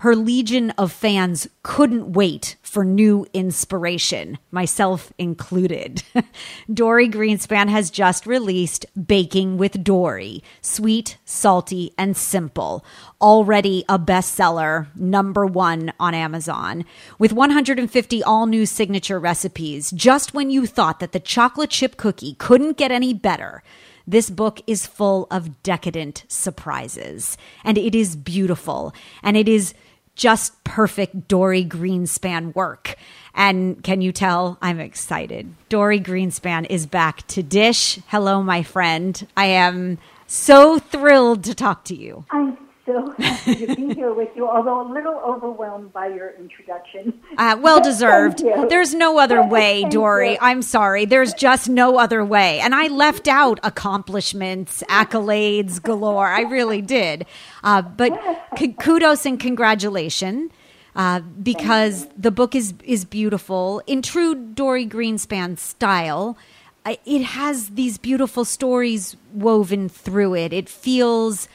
her 0.00 0.16
legion 0.16 0.70
of 0.72 0.90
fans 0.90 1.46
couldn't 1.62 2.10
wait 2.14 2.56
for 2.62 2.86
new 2.86 3.26
inspiration, 3.34 4.38
myself 4.50 5.12
included. 5.18 6.02
Dorie 6.72 7.08
Greenspan 7.08 7.68
has 7.68 7.90
just 7.90 8.26
released 8.26 8.86
Baking 9.06 9.58
with 9.58 9.84
Dorie 9.84 10.42
sweet, 10.62 11.18
salty, 11.26 11.92
and 11.98 12.16
simple, 12.16 12.82
already 13.20 13.84
a 13.90 13.98
bestseller, 13.98 14.86
number 14.96 15.44
one 15.44 15.92
on 16.00 16.14
Amazon. 16.14 16.86
With 17.18 17.34
150 17.34 18.22
all 18.22 18.46
new 18.46 18.64
signature 18.64 19.20
recipes, 19.20 19.90
just 19.90 20.32
when 20.32 20.48
you 20.48 20.64
thought 20.64 21.00
that 21.00 21.12
the 21.12 21.20
chocolate 21.20 21.68
chip 21.68 21.98
cookie 21.98 22.36
couldn't 22.38 22.78
get 22.78 22.90
any 22.90 23.12
better, 23.12 23.62
this 24.06 24.30
book 24.30 24.62
is 24.66 24.86
full 24.86 25.26
of 25.30 25.62
decadent 25.62 26.24
surprises, 26.26 27.36
and 27.62 27.76
it 27.76 27.94
is 27.94 28.16
beautiful, 28.16 28.94
and 29.22 29.36
it 29.36 29.46
is 29.46 29.74
just 30.20 30.62
perfect 30.64 31.28
Dorie 31.28 31.64
Greenspan 31.64 32.54
work. 32.54 32.96
And 33.34 33.82
can 33.82 34.02
you 34.02 34.12
tell 34.12 34.58
I'm 34.60 34.78
excited? 34.78 35.54
Dorie 35.70 35.98
Greenspan 35.98 36.66
is 36.68 36.84
back 36.86 37.26
to 37.28 37.42
Dish. 37.42 37.98
Hello, 38.08 38.42
my 38.42 38.62
friend. 38.62 39.26
I 39.34 39.46
am 39.46 39.96
so 40.26 40.78
thrilled 40.78 41.42
to 41.44 41.54
talk 41.54 41.84
to 41.84 41.96
you. 41.96 42.26
I'm 42.30 42.58
so 42.90 43.14
happy 43.18 43.66
to 43.66 43.76
be 43.76 43.94
here 43.94 44.12
with 44.12 44.30
you, 44.34 44.48
although 44.48 44.82
a 44.82 44.88
little 44.92 45.14
overwhelmed 45.14 45.92
by 45.92 46.08
your 46.08 46.30
introduction. 46.38 47.20
Uh, 47.38 47.56
well 47.60 47.80
deserved. 47.80 48.38
There's 48.68 48.94
no 48.94 49.18
other 49.18 49.42
way, 49.42 49.84
Dorie. 49.84 50.32
You. 50.32 50.38
I'm 50.40 50.62
sorry. 50.62 51.04
There's 51.04 51.32
just 51.34 51.68
no 51.68 51.98
other 51.98 52.24
way. 52.24 52.60
And 52.60 52.74
I 52.74 52.88
left 52.88 53.28
out 53.28 53.60
accomplishments, 53.62 54.82
accolades 54.88 55.80
galore. 55.82 56.26
I 56.28 56.42
really 56.42 56.82
did. 56.82 57.26
Uh, 57.62 57.82
but 57.82 58.20
c- 58.58 58.72
kudos 58.72 59.24
and 59.26 59.38
congratulations. 59.38 60.50
Uh, 60.96 61.20
because 61.20 62.08
the 62.16 62.32
book 62.32 62.56
is 62.56 62.74
is 62.82 63.04
beautiful 63.04 63.80
in 63.86 64.02
true 64.02 64.34
Dorie 64.34 64.88
Greenspan 64.88 65.56
style. 65.56 66.36
It 66.84 67.22
has 67.22 67.70
these 67.70 67.96
beautiful 67.96 68.44
stories 68.44 69.16
woven 69.32 69.88
through 69.88 70.34
it. 70.34 70.52
It 70.52 70.68
feels 70.68 71.48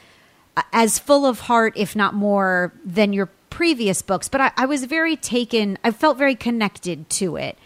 as 0.72 0.98
full 0.98 1.26
of 1.26 1.40
heart, 1.40 1.74
if 1.76 1.94
not 1.96 2.14
more, 2.14 2.72
than 2.84 3.12
your 3.12 3.26
previous 3.50 4.02
books. 4.02 4.28
But 4.28 4.40
I, 4.40 4.52
I 4.56 4.66
was 4.66 4.84
very 4.84 5.16
taken, 5.16 5.78
I 5.84 5.90
felt 5.90 6.18
very 6.18 6.34
connected 6.34 7.08
to 7.10 7.36
it. 7.36 7.58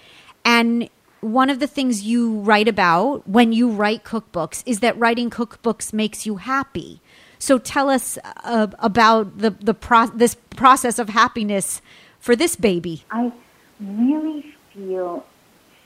And 0.45 0.89
one 1.21 1.51
of 1.51 1.61
the 1.61 1.67
things 1.67 2.03
you 2.03 2.39
write 2.41 2.69
about 2.69 3.29
when 3.29 3.53
you 3.53 3.71
write 3.71 4.05
cookbooks 4.05 4.63
is 4.67 4.81
that 4.81 4.99
writing 4.99 5.31
cookbooks 5.31 5.93
makes 5.93 6.25
you 6.27 6.37
happy. 6.37 7.01
So 7.39 7.59
tell 7.59 7.89
us 7.89 8.19
uh, 8.45 8.69
about 8.79 9.39
the 9.39 9.51
the 9.51 9.75
pro- 9.75 10.07
this 10.09 10.37
process 10.57 10.99
of 10.99 11.09
happiness 11.09 11.81
for 12.19 12.37
this 12.37 12.55
baby. 12.55 13.05
I 13.11 13.33
really 13.81 14.55
feel 14.75 15.25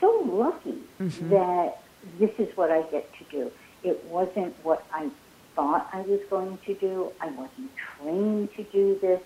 so 0.00 0.10
lucky 0.26 0.78
mm-hmm. 1.00 1.30
that 1.30 1.80
this 2.18 2.30
is 2.38 2.56
what 2.56 2.70
I 2.70 2.82
get 2.82 3.08
to 3.18 3.24
do. 3.30 3.52
It 3.84 4.04
wasn't 4.06 4.54
what 4.64 4.84
I 4.92 5.10
thought 5.54 5.88
I 5.92 6.02
was 6.02 6.20
going 6.30 6.58
to 6.66 6.74
do. 6.74 7.12
I 7.20 7.28
wasn't 7.28 7.70
trained 7.76 8.54
to 8.56 8.62
do 8.64 8.98
this. 9.00 9.20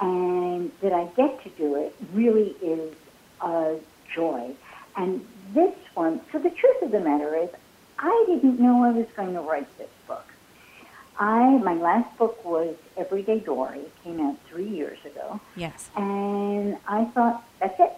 And 0.00 0.72
that 0.80 0.92
I 0.92 1.04
get 1.16 1.42
to 1.44 1.50
do 1.50 1.76
it 1.76 1.94
really 2.12 2.56
is 2.60 2.92
a 3.40 3.76
joy. 4.12 4.54
And 4.96 5.24
this 5.54 5.74
one, 5.94 6.20
so 6.32 6.38
the 6.38 6.50
truth 6.50 6.82
of 6.82 6.90
the 6.90 7.00
matter 7.00 7.36
is, 7.36 7.50
I 7.98 8.24
didn't 8.26 8.58
know 8.58 8.82
I 8.82 8.90
was 8.90 9.06
going 9.16 9.34
to 9.34 9.40
write 9.40 9.68
this 9.78 9.90
book. 10.08 10.24
I 11.18 11.50
my 11.58 11.74
last 11.74 12.16
book 12.18 12.44
was 12.44 12.74
Everyday 12.96 13.40
Dorie, 13.40 13.84
came 14.02 14.18
out 14.20 14.38
three 14.48 14.68
years 14.68 14.98
ago. 15.04 15.40
Yes. 15.54 15.88
And 15.94 16.78
I 16.88 17.04
thought, 17.04 17.44
that's 17.60 17.78
it. 17.78 17.92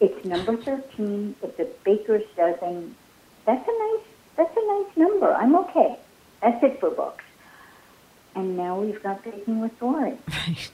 It's 0.00 0.24
number 0.24 0.56
thirteen. 0.56 1.36
It's 1.42 1.58
a 1.60 1.68
baker's 1.84 2.24
dozen. 2.36 2.96
That's 3.44 3.68
a 3.68 3.78
nice 3.78 4.06
that's 4.36 4.56
a 4.56 4.66
nice 4.66 4.96
number. 4.96 5.32
I'm 5.32 5.54
okay. 5.56 5.98
That's 6.42 6.62
it 6.62 6.80
for 6.80 6.90
books. 6.90 7.24
And 8.34 8.56
now 8.56 8.80
we've 8.80 9.02
got 9.02 9.24
Baking 9.24 9.60
with 9.60 9.78
Dorie. 9.78 10.18
Right. 10.46 10.70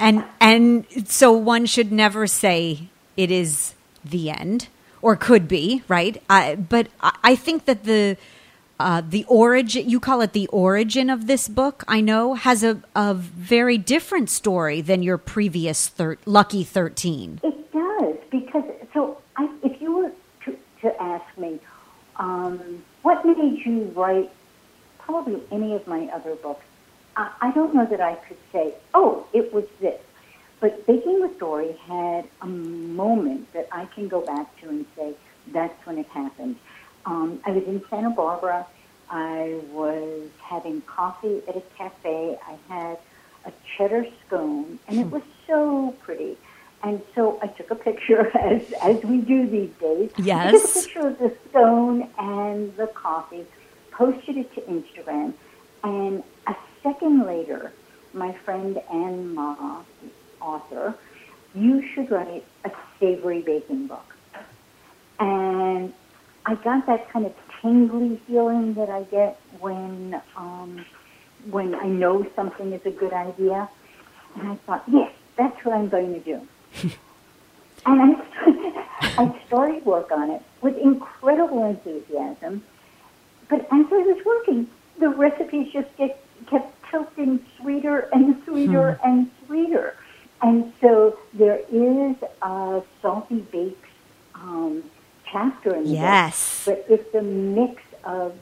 And 0.00 0.24
and 0.40 0.86
so 1.08 1.32
one 1.32 1.66
should 1.66 1.90
never 1.90 2.28
say 2.28 2.88
it 3.16 3.32
is 3.32 3.74
the 4.04 4.30
end, 4.30 4.68
or 5.02 5.16
could 5.16 5.48
be, 5.48 5.82
right? 5.88 6.22
Uh, 6.30 6.54
but 6.54 6.86
I 7.02 7.34
think 7.34 7.64
that 7.64 7.82
the 7.82 8.16
uh, 8.78 9.02
the 9.06 9.24
origin 9.28 9.88
you 9.88 9.98
call 9.98 10.20
it 10.20 10.32
the 10.32 10.46
origin 10.48 11.10
of 11.10 11.26
this 11.26 11.48
book 11.48 11.82
i 11.88 12.00
know 12.00 12.34
has 12.34 12.62
a, 12.62 12.80
a 12.94 13.14
very 13.14 13.76
different 13.76 14.30
story 14.30 14.80
than 14.80 15.02
your 15.02 15.18
previous 15.18 15.88
thir- 15.88 16.18
lucky 16.24 16.62
13 16.62 17.40
it 17.42 17.72
does 17.72 18.16
because 18.30 18.64
so 18.94 19.18
I, 19.36 19.48
if 19.62 19.80
you 19.80 19.96
were 19.96 20.12
to, 20.44 20.56
to 20.82 21.02
ask 21.02 21.26
me 21.36 21.58
um, 22.16 22.84
what 23.02 23.24
made 23.24 23.64
you 23.64 23.92
write 23.96 24.30
probably 25.08 25.40
any 25.50 25.72
of 25.74 25.86
my 25.86 26.06
other 26.12 26.34
books, 26.34 26.64
I, 27.16 27.30
I 27.40 27.50
don't 27.52 27.74
know 27.74 27.86
that 27.86 28.00
I 28.00 28.14
could 28.14 28.36
say, 28.52 28.74
oh, 28.92 29.26
it 29.32 29.52
was 29.54 29.64
this. 29.80 30.00
But 30.60 30.86
Baking 30.86 31.22
with 31.22 31.38
Dorie 31.38 31.72
had 31.86 32.26
a 32.42 32.46
moment 32.46 33.50
that 33.54 33.68
I 33.72 33.86
can 33.86 34.08
go 34.08 34.20
back 34.20 34.54
to 34.60 34.68
and 34.68 34.84
say, 34.96 35.14
that's 35.48 35.86
when 35.86 35.96
it 35.98 36.06
happened. 36.08 36.56
Um, 37.06 37.40
I 37.46 37.52
was 37.52 37.64
in 37.64 37.82
Santa 37.88 38.10
Barbara, 38.10 38.66
I 39.08 39.58
was 39.72 40.28
having 40.42 40.82
coffee 40.82 41.40
at 41.48 41.56
a 41.56 41.62
cafe. 41.78 42.38
I 42.46 42.58
had 42.68 42.98
a 43.46 43.52
cheddar 43.74 44.06
scone, 44.26 44.78
and 44.86 44.98
it 45.00 45.10
was 45.10 45.22
so 45.46 45.94
pretty. 46.02 46.36
And 46.82 47.00
so 47.14 47.38
I 47.40 47.46
took 47.46 47.70
a 47.70 47.74
picture, 47.74 48.30
as 48.36 48.60
as 48.82 49.02
we 49.04 49.22
do 49.22 49.46
these 49.48 49.70
days. 49.80 50.10
I 50.10 50.16
took 50.16 50.20
a 50.20 50.24
Yes. 50.26 50.74
picture 50.74 51.06
of 51.06 51.18
the 51.18 51.34
scone 51.48 52.10
and 52.18 52.76
the 52.76 52.88
coffee, 52.88 53.46
posted 53.98 54.36
it 54.36 54.54
to 54.54 54.60
Instagram, 54.62 55.34
and 55.82 56.22
a 56.46 56.54
second 56.84 57.26
later, 57.26 57.72
my 58.14 58.32
friend 58.44 58.80
Ann 58.92 59.34
Mah, 59.34 59.82
the 60.00 60.10
author, 60.40 60.94
you 61.52 61.82
should 61.92 62.08
write 62.08 62.44
a 62.64 62.70
savory 63.00 63.42
baking 63.42 63.88
book. 63.88 64.14
And 65.18 65.92
I 66.46 66.54
got 66.54 66.86
that 66.86 67.10
kind 67.10 67.26
of 67.26 67.34
tingly 67.60 68.20
feeling 68.28 68.74
that 68.74 68.88
I 68.88 69.02
get 69.02 69.40
when 69.58 70.20
um, 70.36 70.86
when 71.50 71.74
I 71.74 71.86
know 71.86 72.24
something 72.36 72.72
is 72.72 72.84
a 72.86 72.90
good 72.90 73.12
idea. 73.12 73.68
And 74.36 74.48
I 74.52 74.54
thought, 74.64 74.84
yes, 74.86 75.12
that's 75.36 75.64
what 75.64 75.74
I'm 75.74 75.88
going 75.88 76.14
to 76.14 76.20
do. 76.20 76.46
and 77.86 78.16
I, 78.16 78.86
I 79.00 79.42
started 79.46 79.84
work 79.84 80.12
on 80.12 80.30
it 80.30 80.42
with 80.62 80.76
incredible 80.76 81.64
enthusiasm. 81.64 82.62
But 83.48 83.60
as 83.60 83.86
I 83.90 83.98
was 83.98 84.24
working, 84.24 84.68
the 84.98 85.08
recipes 85.08 85.72
just 85.72 85.94
get, 85.96 86.22
kept 86.46 86.74
tilting 86.90 87.44
sweeter 87.60 88.08
and 88.12 88.42
sweeter 88.44 88.98
and 89.04 89.30
sweeter. 89.46 89.94
And 90.42 90.72
so 90.80 91.18
there 91.34 91.60
is 91.70 92.16
a 92.42 92.82
salty 93.02 93.40
bakes 93.50 93.88
um, 94.34 94.84
chapter 95.30 95.74
in 95.74 95.84
the 95.84 95.90
book, 95.90 95.98
Yes. 95.98 96.62
but 96.64 96.84
it's 96.88 97.14
a 97.14 97.22
mix 97.22 97.82
of 98.04 98.34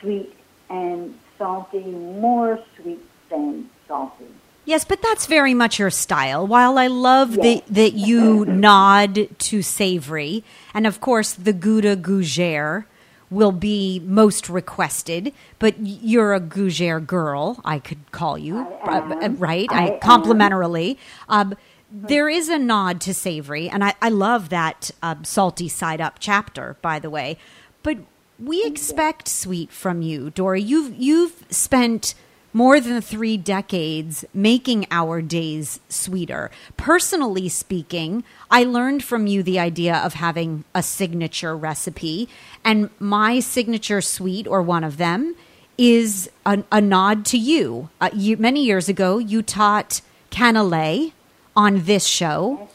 sweet 0.00 0.32
and 0.70 1.18
salty, 1.38 1.80
more 1.82 2.60
sweet 2.76 3.00
than 3.30 3.68
salty. 3.88 4.26
Yes, 4.66 4.84
but 4.84 5.02
that's 5.02 5.26
very 5.26 5.52
much 5.52 5.78
your 5.78 5.90
style. 5.90 6.46
While 6.46 6.78
I 6.78 6.86
love 6.86 7.36
Yes. 7.36 7.62
that 7.66 7.74
that 7.74 7.92
you 7.94 8.46
nod 8.46 9.28
to 9.38 9.60
savory, 9.62 10.42
and 10.72 10.86
of 10.86 11.00
course 11.00 11.32
the 11.34 11.52
Gouda 11.52 11.96
Gougere 11.96 12.84
will 13.30 13.52
be 13.52 14.00
most 14.04 14.48
requested, 14.48 15.32
but 15.58 15.74
you're 15.80 16.34
a 16.34 16.40
Gougere 16.40 17.04
girl, 17.04 17.60
I 17.64 17.78
could 17.78 18.10
call 18.12 18.38
you, 18.38 18.66
I 18.84 18.98
uh, 18.98 19.28
right? 19.30 19.68
I 19.70 19.94
I, 19.94 19.98
complimentarily. 19.98 20.96
Um, 21.28 21.54
there 21.90 22.28
is 22.28 22.48
a 22.48 22.58
nod 22.58 23.00
to 23.02 23.14
savory, 23.14 23.68
and 23.68 23.84
I, 23.84 23.94
I 24.02 24.08
love 24.08 24.48
that 24.48 24.90
um, 25.02 25.24
salty 25.24 25.68
side 25.68 26.00
up 26.00 26.16
chapter, 26.18 26.76
by 26.82 26.98
the 26.98 27.08
way. 27.08 27.38
But 27.82 27.98
we 28.38 28.64
expect 28.64 29.28
sweet 29.28 29.70
from 29.70 30.02
you, 30.02 30.30
Dorie. 30.30 30.62
You've 30.62 30.96
you've 30.96 31.44
spent 31.50 32.14
more 32.54 32.80
than 32.80 33.02
three 33.02 33.36
decades 33.36 34.24
making 34.32 34.86
our 34.90 35.20
days 35.20 35.80
sweeter. 35.88 36.50
Personally 36.78 37.48
speaking, 37.50 38.24
I 38.50 38.62
learned 38.62 39.02
from 39.02 39.26
you 39.26 39.42
the 39.42 39.58
idea 39.58 39.96
of 39.96 40.14
having 40.14 40.64
a 40.74 40.82
signature 40.82 41.56
recipe, 41.56 42.28
and 42.64 42.88
my 43.00 43.40
signature 43.40 44.00
sweet, 44.00 44.46
or 44.46 44.62
one 44.62 44.84
of 44.84 44.96
them, 44.96 45.34
is 45.76 46.30
a, 46.46 46.62
a 46.70 46.80
nod 46.80 47.26
to 47.26 47.36
you. 47.36 47.90
Uh, 48.00 48.10
you. 48.14 48.36
Many 48.36 48.64
years 48.64 48.88
ago, 48.88 49.18
you 49.18 49.42
taught 49.42 50.00
cannelé 50.30 51.12
on 51.56 51.82
this 51.82 52.06
show. 52.06 52.68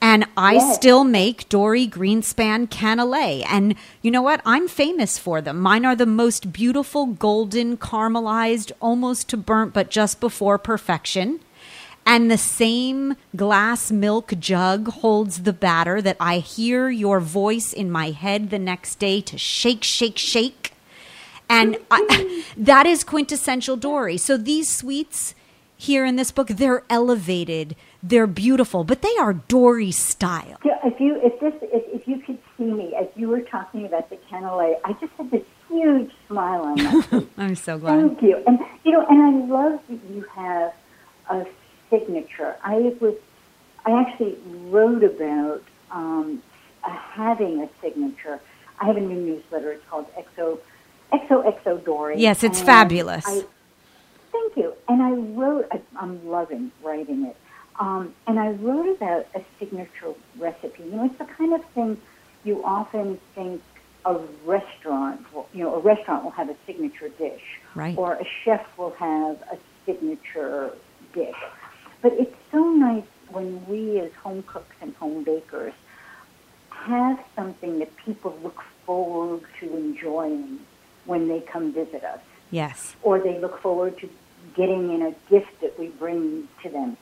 And 0.00 0.26
I 0.36 0.58
still 0.74 1.04
make 1.04 1.48
Dorie 1.48 1.88
Greenspan 1.88 2.68
cannelé. 2.68 3.44
And 3.48 3.74
you 4.02 4.10
know 4.10 4.22
what? 4.22 4.42
I'm 4.44 4.68
famous 4.68 5.18
for 5.18 5.40
them. 5.40 5.58
Mine 5.58 5.84
are 5.84 5.96
the 5.96 6.06
most 6.06 6.52
beautiful, 6.52 7.06
golden, 7.06 7.76
caramelized, 7.76 8.72
almost 8.80 9.28
to 9.30 9.36
burnt, 9.36 9.72
but 9.72 9.90
just 9.90 10.20
before 10.20 10.58
perfection. 10.58 11.40
And 12.04 12.30
the 12.30 12.38
same 12.38 13.16
glass 13.34 13.90
milk 13.90 14.32
jug 14.38 14.88
holds 14.88 15.42
the 15.42 15.52
batter 15.52 16.00
that 16.00 16.16
I 16.20 16.38
hear 16.38 16.88
your 16.88 17.18
voice 17.18 17.72
in 17.72 17.90
my 17.90 18.10
head 18.10 18.50
the 18.50 18.60
next 18.60 19.00
day 19.00 19.20
to 19.22 19.36
shake, 19.36 19.82
shake, 19.82 20.18
shake. 20.18 20.72
And 21.48 21.78
I, 21.90 22.44
that 22.56 22.86
is 22.86 23.02
quintessential 23.02 23.76
Dorie. 23.76 24.18
So 24.18 24.36
these 24.36 24.68
sweets 24.68 25.34
here 25.76 26.04
in 26.04 26.14
this 26.16 26.30
book, 26.30 26.48
they're 26.48 26.84
elevated, 26.88 27.74
they're 28.02 28.26
beautiful, 28.26 28.84
but 28.84 29.02
they 29.02 29.16
are 29.18 29.32
Dorie 29.32 29.92
style. 29.92 30.58
Yeah, 30.64 30.78
if 30.84 31.00
you 31.00 31.20
if 31.22 31.38
this 31.40 31.54
if, 31.62 32.02
if 32.02 32.08
you 32.08 32.18
could 32.18 32.38
see 32.56 32.64
me 32.64 32.94
as 32.94 33.06
you 33.16 33.28
were 33.28 33.40
talking 33.40 33.84
about 33.86 34.10
the 34.10 34.16
cannelé, 34.30 34.76
I 34.84 34.92
just 34.94 35.12
had 35.14 35.30
this 35.30 35.44
huge 35.68 36.10
smile 36.28 36.62
on 36.62 36.82
my 36.82 37.00
face. 37.02 37.24
I'm 37.38 37.56
so 37.56 37.78
glad. 37.78 38.00
Thank 38.00 38.22
you. 38.22 38.42
And 38.46 38.58
you 38.84 38.92
know, 38.92 39.04
and 39.08 39.22
I 39.22 39.46
love 39.46 39.80
that 39.88 40.00
you 40.10 40.24
have 40.34 40.74
a 41.30 41.46
signature. 41.90 42.56
I 42.62 42.94
was 43.00 43.14
I 43.84 44.00
actually 44.00 44.36
wrote 44.68 45.04
about 45.04 45.62
um, 45.90 46.42
uh, 46.84 46.90
having 46.90 47.62
a 47.62 47.68
signature. 47.80 48.40
I 48.80 48.86
have 48.86 48.96
a 48.96 49.00
new 49.00 49.20
newsletter. 49.20 49.72
It's 49.72 49.84
called 49.88 50.06
Exo 50.14 50.58
Exo 51.12 51.44
Exo 51.44 51.82
Dorie. 51.84 52.18
Yes, 52.18 52.42
it's 52.42 52.60
fabulous. 52.60 53.24
I, 53.26 53.44
thank 54.32 54.56
you. 54.56 54.74
And 54.88 55.02
I 55.02 55.10
wrote. 55.12 55.68
I, 55.70 55.80
I'm 55.98 56.28
loving 56.28 56.72
writing 56.82 57.26
it. 57.26 57.36
Um, 57.78 58.14
and 58.26 58.38
I 58.38 58.50
wrote 58.50 58.88
about 58.96 59.26
a 59.34 59.42
signature 59.58 60.14
recipe. 60.38 60.84
You 60.84 60.90
know, 60.92 61.04
it's 61.06 61.18
the 61.18 61.24
kind 61.26 61.52
of 61.52 61.64
thing 61.70 62.00
you 62.44 62.64
often 62.64 63.18
think 63.34 63.62
a 64.04 64.18
restaurant. 64.44 65.32
Will, 65.34 65.46
you 65.52 65.64
know, 65.64 65.74
a 65.74 65.80
restaurant 65.80 66.24
will 66.24 66.30
have 66.32 66.48
a 66.48 66.56
signature 66.64 67.08
dish, 67.08 67.42
Right. 67.74 67.96
or 67.98 68.14
a 68.14 68.24
chef 68.44 68.64
will 68.78 68.92
have 68.92 69.36
a 69.52 69.58
signature 69.84 70.72
dish. 71.12 71.36
But 72.02 72.12
it's 72.14 72.34
so 72.50 72.70
nice 72.70 73.04
when 73.30 73.66
we, 73.66 73.98
as 74.00 74.12
home 74.14 74.42
cooks 74.44 74.76
and 74.80 74.94
home 74.94 75.24
bakers, 75.24 75.74
have 76.70 77.18
something 77.34 77.78
that 77.80 77.94
people 77.96 78.38
look 78.42 78.62
forward 78.86 79.40
to 79.60 79.76
enjoying 79.76 80.60
when 81.04 81.28
they 81.28 81.40
come 81.40 81.72
visit 81.72 82.04
us 82.04 82.20
Yes. 82.50 82.94
or 83.02 83.18
they 83.18 83.38
look 83.40 83.60
forward 83.60 83.98
to 83.98 84.08
getting 84.54 84.92
in 84.94 85.02
a 85.02 85.12
gift 85.28 85.60
that 85.60 85.76
we 85.78 85.88
bring 85.88 86.48
to 86.62 86.68
them. 86.68 86.96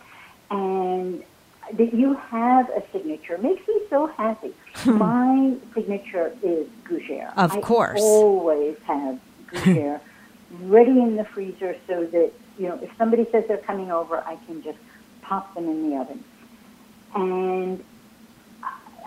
And 0.51 1.25
that 1.73 1.95
you 1.95 2.15
have 2.15 2.69
a 2.71 2.83
signature 2.93 3.39
makes 3.39 3.67
me 3.67 3.81
so 3.89 4.07
happy. 4.07 4.53
My 4.85 5.57
signature 5.75 6.33
is 6.43 6.67
Gougere. 6.85 7.33
Of 7.37 7.61
course. 7.63 8.01
I 8.01 8.05
always 8.05 8.77
have 8.87 9.19
Gougere 9.49 10.01
ready 10.63 10.91
in 11.01 11.17
the 11.17 11.25
freezer 11.25 11.77
so 11.87 12.05
that, 12.05 12.33
you 12.59 12.69
know, 12.69 12.79
if 12.83 12.91
somebody 12.99 13.27
says 13.33 13.45
they're 13.49 13.57
coming 13.59 13.91
over, 13.91 14.19
I 14.19 14.37
can 14.47 14.63
just 14.63 14.79
pop 15.23 15.55
them 15.55 15.69
in 15.69 15.91
the 15.91 15.97
oven. 15.97 16.25
And 17.15 17.85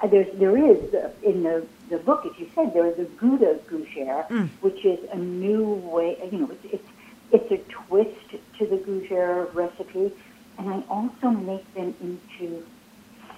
there's, 0.09 0.27
there 0.37 0.57
is, 0.57 0.93
uh, 0.93 1.11
in 1.23 1.43
the, 1.43 1.65
the 1.89 1.97
book, 1.97 2.25
as 2.25 2.37
you 2.39 2.49
said, 2.55 2.73
there 2.73 2.87
is 2.87 2.97
a 2.99 3.05
Gouda 3.05 3.59
Gougere, 3.69 4.49
which 4.61 4.83
is 4.85 4.99
a 5.11 5.17
new 5.17 5.73
way, 5.73 6.17
you 6.31 6.39
know, 6.39 6.51
it's, 6.51 6.73
it's, 6.73 6.89
it's 7.31 7.51
a 7.51 7.71
twist 7.71 8.29
to 8.57 8.65
the 8.65 8.77
Gougere 8.77 9.53
recipe. 9.53 10.11
And 10.57 10.69
I 10.69 10.83
also 10.89 11.29
make 11.29 11.71
them 11.75 11.93
into 12.01 12.65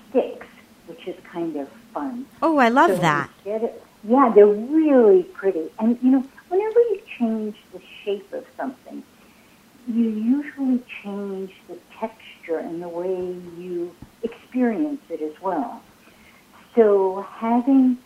sticks, 0.10 0.48
which 0.88 1.08
is 1.08 1.16
kind 1.32 1.56
of 1.58 1.70
fun. 1.94 2.26
Oh, 2.42 2.58
I 2.58 2.70
love 2.70 2.92
So 2.92 2.98
that. 2.98 3.30
of- 3.46 3.72
yeah, 4.04 4.32
they're 4.34 4.48
really 4.48 5.24
pretty. 5.24 5.70
And, 5.80 5.98
you 6.02 6.12
know, 6.12 6.24
whenever 6.48 6.80
you 6.80 7.02
change 7.18 7.56
the 7.74 7.82
shape 8.04 8.32
of 8.34 8.46
something, 8.56 9.04
you 9.88 10.04
usually 10.10 10.82
change 11.04 11.52
the 11.68 11.78
texture 12.00 12.60
and 12.60 12.82
the 12.82 12.88
way 12.88 13.36
you 13.58 13.94
experience 14.24 15.02
it 15.10 15.22
as 15.22 15.42
well. 15.42 15.82
So 16.76 17.26
having 17.36 17.98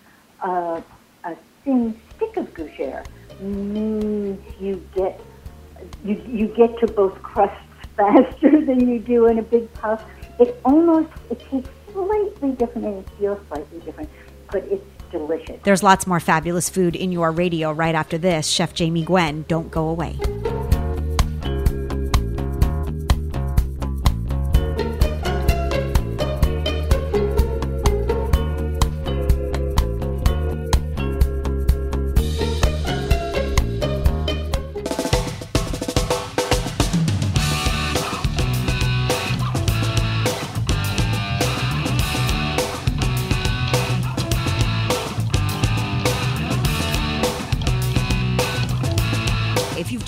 a, 0.41 0.81
a 1.25 1.35
thin 1.63 1.99
stick 2.15 2.37
of 2.37 2.53
gougere 2.53 3.05
means 3.39 4.39
you 4.59 4.83
get 4.95 5.19
you, 6.05 6.21
you 6.27 6.47
get 6.47 6.79
to 6.79 6.87
both 6.87 7.21
crusts 7.21 7.57
faster 7.95 8.51
than 8.65 8.87
you 8.87 8.99
do 8.99 9.27
in 9.27 9.39
a 9.39 9.43
big 9.43 9.71
puff. 9.73 10.03
It 10.39 10.59
almost 10.65 11.09
it 11.29 11.39
tastes 11.39 11.69
slightly 11.91 12.51
different 12.53 12.87
and 12.87 12.97
it 12.99 13.09
feels 13.19 13.39
slightly 13.47 13.79
different, 13.81 14.09
but 14.51 14.63
it's 14.65 14.85
delicious. 15.11 15.59
There's 15.63 15.83
lots 15.83 16.07
more 16.07 16.19
fabulous 16.19 16.69
food 16.69 16.95
in 16.95 17.11
your 17.11 17.31
radio 17.31 17.71
right 17.71 17.95
after 17.95 18.17
this. 18.17 18.47
Chef 18.47 18.73
Jamie 18.73 19.03
Gwen, 19.03 19.45
don't 19.47 19.69
go 19.69 19.87
away. 19.87 20.17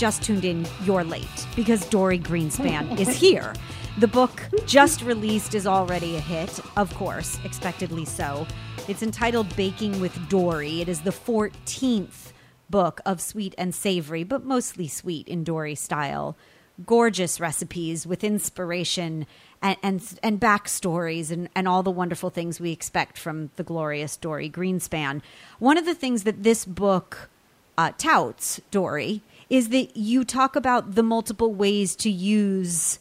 Just 0.05 0.21
tuned 0.21 0.45
in, 0.45 0.67
you're 0.83 1.03
late 1.03 1.47
because 1.55 1.83
Dorie 1.89 2.19
Greenspan 2.19 2.99
is 2.99 3.09
here. 3.09 3.55
The 3.97 4.07
book 4.07 4.39
just 4.67 5.01
released 5.01 5.55
is 5.55 5.65
already 5.65 6.15
a 6.15 6.19
hit, 6.19 6.59
of 6.77 6.93
course, 6.93 7.39
expectedly 7.43 8.05
so. 8.05 8.45
It's 8.87 9.01
entitled 9.01 9.55
Baking 9.55 9.99
with 9.99 10.29
Dorie. 10.29 10.79
It 10.79 10.89
is 10.89 11.01
the 11.01 11.09
14th 11.09 12.33
book 12.69 13.01
of 13.03 13.19
sweet 13.19 13.55
and 13.57 13.73
savory, 13.73 14.23
but 14.23 14.45
mostly 14.45 14.87
sweet 14.87 15.27
in 15.27 15.43
Dorie 15.43 15.73
style. 15.73 16.37
Gorgeous 16.85 17.39
recipes 17.39 18.05
with 18.05 18.23
inspiration 18.23 19.25
and, 19.59 19.77
and, 19.81 20.19
and 20.21 20.39
backstories 20.39 21.31
and, 21.31 21.49
and 21.55 21.67
all 21.67 21.81
the 21.81 21.89
wonderful 21.89 22.29
things 22.29 22.59
we 22.59 22.71
expect 22.71 23.17
from 23.17 23.49
the 23.55 23.63
glorious 23.63 24.17
Dorie 24.17 24.51
Greenspan. 24.51 25.23
One 25.57 25.79
of 25.79 25.85
the 25.85 25.95
things 25.95 26.25
that 26.25 26.43
this 26.43 26.63
book 26.63 27.31
uh, 27.75 27.91
touts, 27.97 28.61
Dorie, 28.69 29.23
is 29.49 29.69
that 29.69 29.95
you 29.95 30.23
talk 30.23 30.55
about 30.55 30.95
the 30.95 31.03
multiple 31.03 31.53
ways 31.53 31.95
to 31.97 32.09
use 32.09 32.99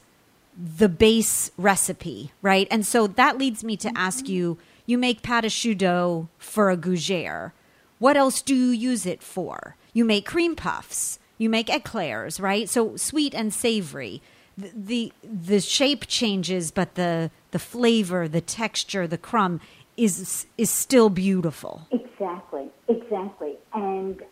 the 0.57 0.89
base 0.89 1.51
recipe, 1.57 2.33
right? 2.43 2.69
And 2.71 2.87
so 2.87 3.07
that 3.07 3.39
leads 3.39 3.65
me 3.65 3.77
to 3.79 3.91
ask 3.97 4.25
mm-hmm. 4.25 4.35
you 4.35 4.59
you 4.87 4.99
make 4.99 5.23
pâte 5.23 5.51
choux 5.51 5.75
dough 5.75 6.29
for 6.39 6.71
a 6.71 6.77
gougere. 6.77 7.53
What 7.99 8.17
else 8.17 8.43
do 8.43 8.55
you 8.55 8.71
use 8.71 9.07
it 9.07 9.23
for? 9.23 9.77
You 9.93 10.05
make 10.05 10.27
cream 10.27 10.55
puffs, 10.55 11.19
you 11.39 11.49
make 11.49 11.71
eclairs, 11.71 12.39
right? 12.39 12.69
So 12.69 12.97
sweet 12.97 13.35
and 13.35 13.53
savory. 13.53 14.21
The, 14.57 14.71
the 14.75 15.13
the 15.23 15.61
shape 15.61 16.07
changes, 16.07 16.71
but 16.71 16.95
the 16.95 17.31
the 17.51 17.59
flavor, 17.59 18.29
the 18.29 18.41
texture, 18.41 19.07
the 19.07 19.19
crumb 19.19 19.61
is 19.97 20.47
is 20.59 20.71
still 20.71 21.11
beautiful. 21.11 21.89
Exactly, 21.91 22.69
exactly. 22.89 23.55
And 23.73 24.23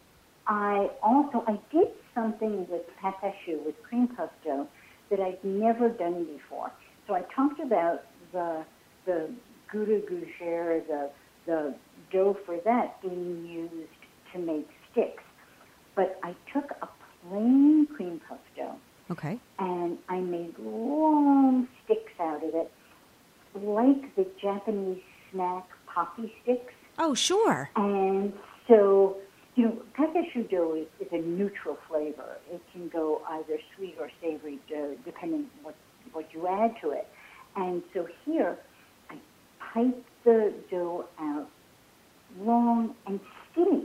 I 0.47 0.91
also 1.03 1.45
I 1.49 1.59
did 1.73 1.89
something 2.15 2.67
with 2.69 2.83
choux 3.45 3.61
with 3.65 3.81
cream 3.83 4.09
puff 4.09 4.31
dough 4.45 4.67
that 5.11 5.21
I'd 5.21 5.43
never 5.45 5.89
done 5.89 6.25
before. 6.25 6.71
So 7.07 7.15
I 7.15 7.23
talked 7.35 7.61
about 7.61 8.05
the 8.33 8.65
the 9.07 9.31
gouda 9.71 10.01
gougere, 10.01 10.87
the 10.87 11.11
the 11.47 11.75
dough 12.13 12.37
for 12.47 12.59
that 12.65 13.01
being 13.03 13.47
used 13.47 14.33
to 14.33 14.39
make 14.39 14.69
sticks. 14.91 15.23
But 15.95 16.19
I 16.23 16.35
took 16.53 16.71
a 16.83 16.89
plain 17.29 17.87
cream 17.95 18.21
puff 18.29 18.39
dough 18.57 18.77
Okay. 19.11 19.39
and 19.59 19.99
I 20.09 20.19
made 20.21 20.55
long 20.59 21.69
sticks 21.85 22.13
out 22.21 22.43
of 22.43 22.55
it, 22.55 22.71
like 23.55 24.15
the 24.17 24.27
Japanese 24.41 25.03
snack 25.31 25.67
Pocky 25.87 26.33
sticks. 26.43 26.73
Oh, 26.99 27.13
sure. 27.15 27.69
And 27.77 28.33
so, 28.69 29.17
you 29.55 29.65
know, 29.65 29.83
dough 30.51 30.75
is, 30.75 30.87
is 31.01 31.13
a 31.13 31.19
neutral 31.19 31.79
flavor. 31.89 32.39
It 32.51 32.61
can 32.73 32.89
go 32.89 33.23
either 33.29 33.59
sweet 33.77 33.97
or 34.01 34.11
savory, 34.21 34.59
dough, 34.69 34.97
depending 35.05 35.47
what 35.63 35.75
what 36.13 36.33
you 36.33 36.47
add 36.47 36.75
to 36.83 36.91
it. 36.91 37.07
And 37.57 37.83
so 37.95 38.07
here, 38.25 38.59
I 39.11 39.17
pipe 39.61 40.05
the 40.25 40.53
dough 40.71 41.07
out 41.19 41.49
long 42.41 42.95
and 43.07 43.21
skinny, 43.51 43.85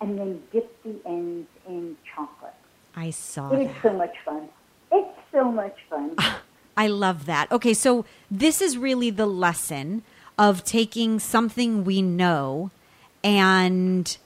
and 0.00 0.18
then 0.18 0.42
dip 0.52 0.82
the 0.82 0.94
ends 1.06 1.48
in 1.66 1.96
chocolate. 2.14 2.54
I 2.96 3.10
saw 3.10 3.50
It 3.52 3.66
that. 3.66 3.82
so 3.82 3.92
much 3.92 4.14
fun. 4.24 4.48
It's 4.92 5.18
so 5.32 5.50
much 5.50 5.76
fun. 5.88 6.16
I 6.76 6.88
love 6.88 7.26
that. 7.26 7.50
Okay, 7.52 7.74
so 7.74 8.04
this 8.30 8.60
is 8.60 8.76
really 8.76 9.10
the 9.10 9.26
lesson 9.26 10.02
of 10.36 10.64
taking 10.64 11.20
something 11.20 11.84
we 11.84 12.02
know 12.02 12.70
and 13.22 14.06
uh, 14.06 14.23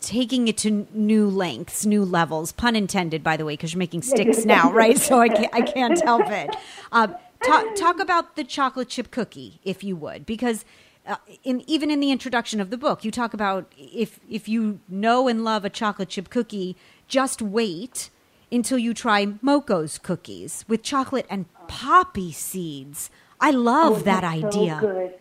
taking 0.00 0.48
it 0.48 0.56
to 0.58 0.86
new 0.92 1.28
lengths, 1.28 1.86
new 1.86 2.04
levels. 2.04 2.52
Pun 2.52 2.76
intended, 2.76 3.22
by 3.22 3.36
the 3.36 3.44
way, 3.44 3.54
because 3.54 3.72
you're 3.72 3.78
making 3.78 4.02
sticks 4.02 4.44
now, 4.44 4.72
right? 4.72 4.98
So 4.98 5.20
I 5.20 5.28
can't, 5.28 5.54
I 5.54 5.60
can't 5.62 6.00
help 6.02 6.28
it. 6.28 6.54
Uh, 6.92 7.08
talk, 7.44 7.74
talk 7.76 8.00
about 8.00 8.36
the 8.36 8.44
chocolate 8.44 8.88
chip 8.88 9.10
cookie, 9.10 9.60
if 9.64 9.82
you 9.84 9.96
would, 9.96 10.26
because. 10.26 10.64
Uh, 11.06 11.16
in 11.42 11.62
even 11.66 11.90
in 11.90 12.00
the 12.00 12.10
introduction 12.10 12.62
of 12.62 12.70
the 12.70 12.78
book, 12.78 13.04
you 13.04 13.10
talk 13.10 13.34
about 13.34 13.70
if 13.76 14.18
if 14.26 14.48
you 14.48 14.80
know 14.88 15.28
and 15.28 15.44
love 15.44 15.62
a 15.62 15.68
chocolate 15.68 16.08
chip 16.08 16.30
cookie, 16.30 16.78
just 17.08 17.42
wait 17.42 18.08
until 18.50 18.78
you 18.78 18.94
try 18.94 19.26
Moko's 19.26 19.98
cookies 19.98 20.64
with 20.66 20.82
chocolate 20.82 21.26
and 21.28 21.44
poppy 21.68 22.32
seeds. 22.32 23.10
I 23.38 23.50
love 23.50 23.98
Oh, 23.98 24.00
that 24.04 24.24
idea. 24.24 24.78
So 24.80 24.86
good. 24.86 25.14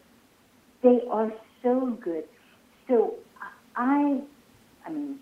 They 0.84 1.02
are 1.12 1.34
so 1.62 1.98
good. 2.02 2.24
So 2.88 3.16
I, 3.76 4.22
I 4.86 4.90
mean, 4.90 5.20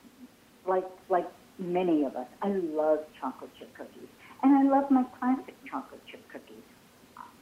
like 0.67 0.87
like 1.09 1.27
many 1.59 2.03
of 2.03 2.15
us, 2.15 2.27
I 2.41 2.49
love 2.49 2.99
chocolate 3.19 3.51
chip 3.57 3.73
cookies, 3.75 4.09
and 4.43 4.55
I 4.55 4.63
love 4.63 4.91
my 4.91 5.03
classic 5.19 5.55
chocolate 5.69 6.01
chip 6.09 6.27
cookies. 6.31 6.63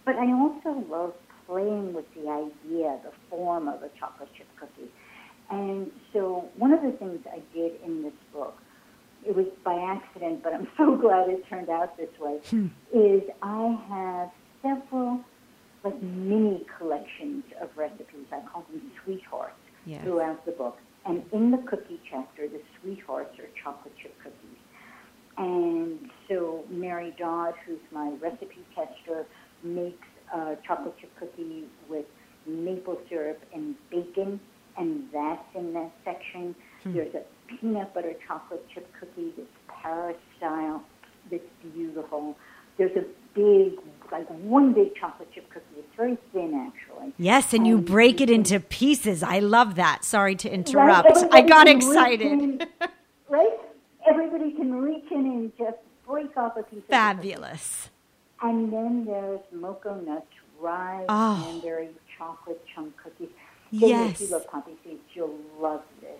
But 0.06 0.16
I 0.16 0.32
also 0.32 0.86
love 0.90 1.14
playing 1.48 1.94
with 1.94 2.06
the 2.14 2.30
idea, 2.30 3.00
the 3.04 3.12
form 3.30 3.68
of 3.68 3.82
a 3.84 3.90
chocolate 4.00 4.30
chip 4.38 4.48
cookie. 4.60 4.90
And 5.50 5.92
so 6.14 6.48
one 6.58 6.72
of 6.72 6.82
the 6.82 6.92
things 6.92 7.20
I 7.32 7.42
did 7.56 7.74
in 7.84 8.04
this 8.04 8.14
book, 8.32 8.56
it 9.26 9.36
was 9.36 9.48
by 9.64 9.76
accident, 9.76 10.44
but 10.44 10.54
I'm 10.54 10.68
so 10.78 10.96
glad 10.96 11.30
it 11.30 11.48
turned 11.50 11.70
out 11.70 11.98
this 11.98 12.10
way, 12.20 12.40
hmm. 12.50 12.68
is 12.94 13.24
I 13.42 13.78
have 13.90 14.32
several 14.62 15.24
like 15.84 16.02
mini 16.02 16.66
collections 16.78 17.44
of 17.62 17.70
recipes. 17.78 18.26
I 18.32 18.42
call 18.42 18.66
them 18.72 18.92
sweethearts 19.04 19.54
throughout 20.04 20.46
the 20.46 20.52
book. 20.52 20.78
And 21.06 21.24
in 21.32 21.52
the 21.52 21.58
cookie 21.70 22.00
chapter, 22.10 22.48
the 22.48 22.62
sweethearts 22.82 23.38
are 23.40 23.48
chocolate 23.64 23.94
chip 24.02 24.16
cookies. 24.22 24.60
And 25.38 26.10
so 26.28 26.66
Mary 26.70 27.16
Dodd, 27.18 27.54
who's 27.66 27.80
my 27.92 28.14
recipe 28.22 28.66
tester, 28.76 29.26
makes 29.64 30.08
a 30.34 30.56
chocolate 30.68 30.96
chip 31.00 31.12
cookie 31.20 31.66
with 31.90 32.06
maple 32.46 32.98
syrup 33.10 33.40
and 33.54 33.76
bacon, 33.90 34.40
and 34.78 35.04
that's 35.14 35.44
in 35.56 35.74
that 35.74 35.92
section. 36.04 36.56
Hmm. 36.84 36.94
There's 36.94 37.16
a 37.16 37.24
peanut 37.48 37.94
butter 37.94 38.14
chocolate 38.28 38.66
chip 38.74 38.88
cookie 39.00 39.34
that's 39.38 39.48
Paris 39.82 40.18
style, 40.38 40.84
that's 41.32 41.44
beautiful. 41.74 42.36
There's 42.78 42.96
a 42.96 43.06
big, 43.34 43.74
like 44.12 44.28
one 44.30 44.74
big 44.74 44.96
chocolate 44.96 45.32
chip 45.34 45.50
cookie. 45.52 45.66
It's 45.78 45.96
very 45.96 46.18
thin, 46.34 46.54
actually. 46.68 47.14
Yes, 47.18 47.54
and 47.54 47.66
you 47.68 47.78
break 47.78 48.22
it 48.22 48.30
into 48.30 48.60
pieces. 48.60 49.24
I 49.24 49.40
love 49.40 49.76
that. 49.76 50.04
Sorry 50.04 50.36
to 50.38 50.50
Right? 50.50 50.56
interrupt. 50.68 51.12
I 51.32 51.42
got 51.42 51.68
excited. 51.68 52.32
in, 52.32 52.62
right? 53.30 53.58
Everybody 54.10 54.52
can 54.54 54.74
reach 54.82 55.06
in 55.12 55.26
and 55.26 55.52
just 55.58 55.78
break 56.08 56.36
off 56.38 56.58
a 56.58 56.64
piece. 56.64 56.82
Fabulous. 56.90 57.90
And 58.42 58.72
then 58.72 59.06
there's 59.06 59.42
Mokonuts, 59.54 60.24
rye, 60.60 61.06
Oh. 61.10 61.42
cranberry, 61.44 61.90
chocolate 62.18 62.64
chunk 62.74 62.96
cookies. 62.98 63.30
Yes. 63.72 64.20
If 64.22 64.30
you 64.30 64.36
love 64.36 64.48
poppy 64.50 64.72
seeds, 64.84 65.02
you'll 65.14 65.38
love 65.60 65.82
this. 66.02 66.20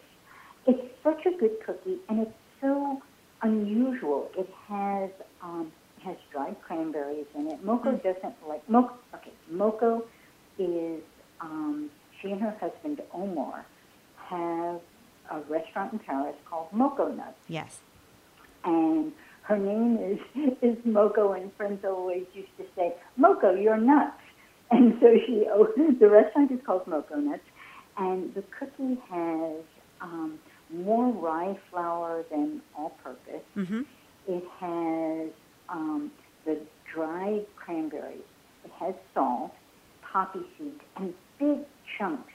It's 0.68 0.94
such 1.04 1.26
a 1.26 1.32
good 1.32 1.58
cookie, 1.66 1.98
and 2.10 2.20
it's 2.28 2.34
so 2.62 3.02
unusual. 3.42 4.30
It 4.38 4.50
has 4.68 5.10
um, 5.42 5.72
has 6.04 6.18
dried 6.32 6.56
cranberries 6.62 7.26
in 7.36 7.48
it. 7.48 7.66
Moko 7.66 7.86
Mm. 7.94 8.04
doesn't 8.04 8.36
like 8.48 8.66
Moko. 8.68 8.94
Okay, 9.16 9.32
Moko 9.52 10.04
is 10.58 11.02
um, 11.42 11.90
she 12.22 12.32
and 12.32 12.42
her 12.42 12.56
husband 12.60 13.02
Omar 13.14 13.66
have 14.18 14.82
a 15.32 15.40
restaurant 15.48 15.94
in 15.94 16.00
Paris 16.00 16.36
called 16.50 16.68
Mokonuts 16.74 17.36
Yes. 17.48 17.82
and 18.66 19.12
her 19.44 19.58
name 19.58 19.98
is 19.98 20.20
is 20.62 20.78
Moko, 20.86 21.40
and 21.40 21.52
friends 21.56 21.84
always 21.86 22.26
used 22.34 22.56
to 22.58 22.66
say, 22.76 22.94
"Moko, 23.20 23.62
you're 23.62 23.78
nuts." 23.78 24.14
And 24.72 24.94
so 25.02 25.08
she, 25.26 25.48
oh, 25.52 25.68
the 26.00 26.08
restaurant 26.10 26.52
is 26.52 26.60
called 26.64 26.86
Mokonuts, 26.86 27.40
and 27.98 28.32
the 28.36 28.44
cookie 28.58 29.00
has 29.10 29.62
um, 30.02 30.38
more 30.72 31.12
rye 31.12 31.58
flour 31.72 32.24
than 32.30 32.62
all-purpose. 32.78 33.42
Mm-hmm. 33.58 33.82
It 34.28 34.44
has 34.60 35.30
um, 35.72 36.12
the 36.46 36.60
dried 36.94 37.46
cranberries. 37.56 38.22
It 38.66 38.72
has 38.80 38.94
salt, 39.14 39.54
poppy 40.02 40.42
seeds, 40.58 40.82
and 40.98 41.14
big 41.40 41.60
chunks 41.98 42.34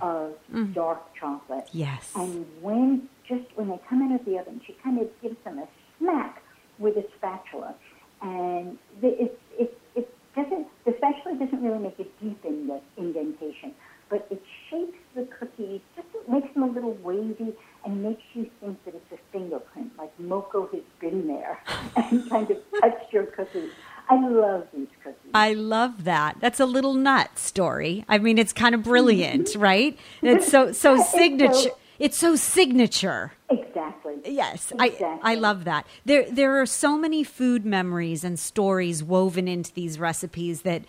of 0.00 0.34
dark 0.72 1.14
chocolate. 1.14 1.68
Yes. 1.72 2.10
And 2.16 2.46
when 2.62 3.08
just 3.28 3.44
when 3.56 3.68
they 3.68 3.78
come 3.88 4.00
out 4.02 4.18
of 4.18 4.24
the 4.24 4.38
oven, 4.38 4.60
she 4.66 4.72
kind 4.82 4.98
of 5.00 5.08
gives 5.20 5.36
them 5.44 5.58
a 5.58 5.68
smack 5.98 6.42
with 6.78 6.96
a 6.96 7.04
spatula, 7.16 7.74
and 8.22 8.78
the, 9.02 9.08
it 9.24 9.40
it 9.58 9.78
it 9.94 10.14
doesn't 10.34 10.66
the 10.86 10.94
spatula 10.96 11.38
doesn't 11.38 11.62
really 11.62 11.78
make 11.78 11.98
a 11.98 12.04
deep 12.22 12.42
ind- 12.44 12.70
indentation, 12.96 13.74
but 14.08 14.26
it 14.30 14.42
shapes 14.70 14.98
the 15.14 15.26
cookies, 15.38 15.80
just 15.94 16.08
makes 16.28 16.52
them 16.54 16.62
a 16.64 16.66
little 16.66 16.96
wavy, 17.02 17.52
and 17.84 18.02
makes 18.02 18.22
you 18.34 18.50
think 18.60 18.84
that 18.84 18.94
it's 18.94 19.12
a 19.12 19.18
fingerprint, 19.32 19.96
like 19.98 20.16
Moko 20.18 20.70
has 20.72 20.82
been 21.00 21.26
there 21.26 21.58
and 21.96 22.28
kind 22.28 22.50
of 22.50 22.58
touched 22.80 23.12
your 23.12 23.26
cookies. 23.26 23.70
I 24.08 24.28
love 24.28 24.66
these 24.74 24.86
cookies. 25.02 25.30
I 25.34 25.54
love 25.54 26.04
that. 26.04 26.36
That's 26.40 26.60
a 26.60 26.66
little 26.66 26.94
nut 26.94 27.38
story. 27.38 28.04
I 28.08 28.18
mean, 28.18 28.38
it's 28.38 28.52
kind 28.52 28.74
of 28.74 28.82
brilliant, 28.82 29.48
mm-hmm. 29.48 29.60
right? 29.60 29.98
It's 30.22 30.48
so 30.48 30.72
so 30.72 30.94
It's 31.00 31.10
so- 31.10 31.18
signature. 31.18 31.70
It's 31.98 32.18
so 32.18 32.36
signature. 32.36 33.32
Exactly. 33.48 34.16
Yes, 34.26 34.70
Exactly. 34.70 35.06
I 35.06 35.32
I 35.32 35.34
love 35.34 35.64
that. 35.64 35.86
There 36.04 36.30
there 36.30 36.60
are 36.60 36.66
so 36.66 36.98
many 36.98 37.24
food 37.24 37.64
memories 37.64 38.22
and 38.22 38.38
stories 38.38 39.02
woven 39.02 39.48
into 39.48 39.72
these 39.72 39.98
recipes 39.98 40.62
that 40.62 40.82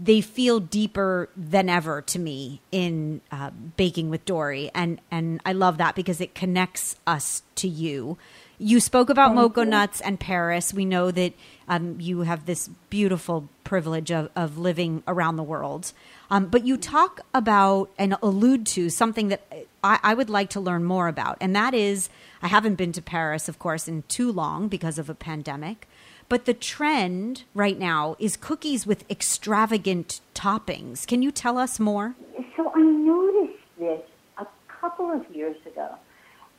they 0.00 0.20
feel 0.20 0.60
deeper 0.60 1.28
than 1.36 1.68
ever 1.68 2.02
to 2.02 2.18
me 2.18 2.60
in 2.72 3.20
uh, 3.30 3.50
baking 3.76 4.10
with 4.10 4.24
Dorie, 4.24 4.70
and 4.74 5.00
and 5.10 5.40
I 5.44 5.52
love 5.52 5.78
that 5.78 5.94
because 5.94 6.20
it 6.20 6.34
connects 6.34 6.96
us 7.06 7.42
to 7.56 7.68
you. 7.68 8.18
You 8.58 8.78
spoke 8.78 9.10
about 9.10 9.32
Mokonuts 9.32 10.00
and 10.04 10.18
Paris. 10.18 10.72
We 10.72 10.84
know 10.84 11.10
that 11.10 11.32
um, 11.66 12.00
you 12.00 12.20
have 12.20 12.46
this 12.46 12.68
beautiful 12.88 13.48
privilege 13.64 14.12
of, 14.12 14.30
of 14.36 14.58
living 14.58 15.02
around 15.08 15.36
the 15.36 15.42
world. 15.42 15.92
Um, 16.30 16.46
but 16.46 16.64
you 16.64 16.76
talk 16.76 17.20
about 17.34 17.90
and 17.98 18.16
allude 18.22 18.64
to 18.68 18.90
something 18.90 19.28
that 19.28 19.66
I, 19.82 19.98
I 20.02 20.14
would 20.14 20.30
like 20.30 20.50
to 20.50 20.60
learn 20.60 20.84
more 20.84 21.08
about. 21.08 21.36
And 21.40 21.54
that 21.56 21.74
is, 21.74 22.08
I 22.42 22.48
haven't 22.48 22.76
been 22.76 22.92
to 22.92 23.02
Paris, 23.02 23.48
of 23.48 23.58
course, 23.58 23.88
in 23.88 24.04
too 24.08 24.30
long 24.30 24.68
because 24.68 24.98
of 24.98 25.10
a 25.10 25.14
pandemic. 25.14 25.88
But 26.28 26.46
the 26.46 26.54
trend 26.54 27.44
right 27.54 27.78
now 27.78 28.16
is 28.18 28.36
cookies 28.36 28.86
with 28.86 29.08
extravagant 29.10 30.20
toppings. 30.34 31.06
Can 31.06 31.22
you 31.22 31.30
tell 31.30 31.58
us 31.58 31.78
more? 31.78 32.14
So 32.56 32.72
I 32.74 32.80
noticed 32.80 33.58
this 33.78 34.00
a 34.38 34.46
couple 34.68 35.10
of 35.12 35.24
years 35.34 35.56
ago. 35.66 35.94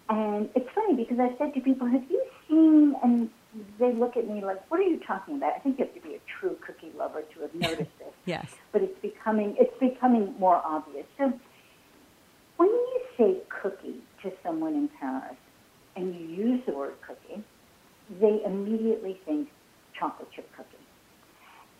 And 0.10 0.49
it's 0.56 0.69
funny 0.75 0.93
because 0.93 1.19
I 1.19 1.36
said 1.38 1.54
to 1.56 1.62
people, 1.62 1.88
have 1.88 2.04
you 2.10 2.23
seen, 2.47 2.95
and 3.04 3.30
they 3.80 3.91
look 3.93 4.15
at 4.17 4.28
me 4.28 4.43
like, 4.43 4.69
what 4.69 4.80
are 4.80 4.84
you 4.84 4.99
talking 4.99 5.38
about? 5.38 5.54
I 5.54 5.60
think 5.60 5.80
you 5.80 5.86
have 5.86 5.95
to 5.95 6.01
be 6.01 6.15
a 6.15 6.19
true 6.39 6.58
cookie 6.65 6.91
lover 6.95 7.23
to 7.34 7.41
have 7.41 7.56
noticed 7.56 7.97
this. 7.97 8.13
Yes. 8.25 8.56
But 8.71 8.84
it's 8.84 8.99
becoming, 9.01 9.56
it's 9.60 9.78
becoming 9.80 10.36
more 10.39 10.62
obvious. 10.63 11.06
So 11.17 11.34
when 12.58 12.69
you 12.69 13.01
say 13.17 13.38
cookie 13.49 14.01
to 14.21 14.32
someone 14.43 14.75
in 14.75 14.89
Paris 14.99 15.38
and 15.95 16.13
you 16.13 16.28
use 16.28 16.62
the 16.67 16.73
word 16.73 16.93
cookie, 17.06 17.43
they 18.21 18.41
immediately 18.45 19.19
think 19.25 19.49
chocolate 19.97 20.31
chip 20.31 20.49
cookie. 20.55 20.69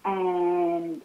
And 0.06 1.02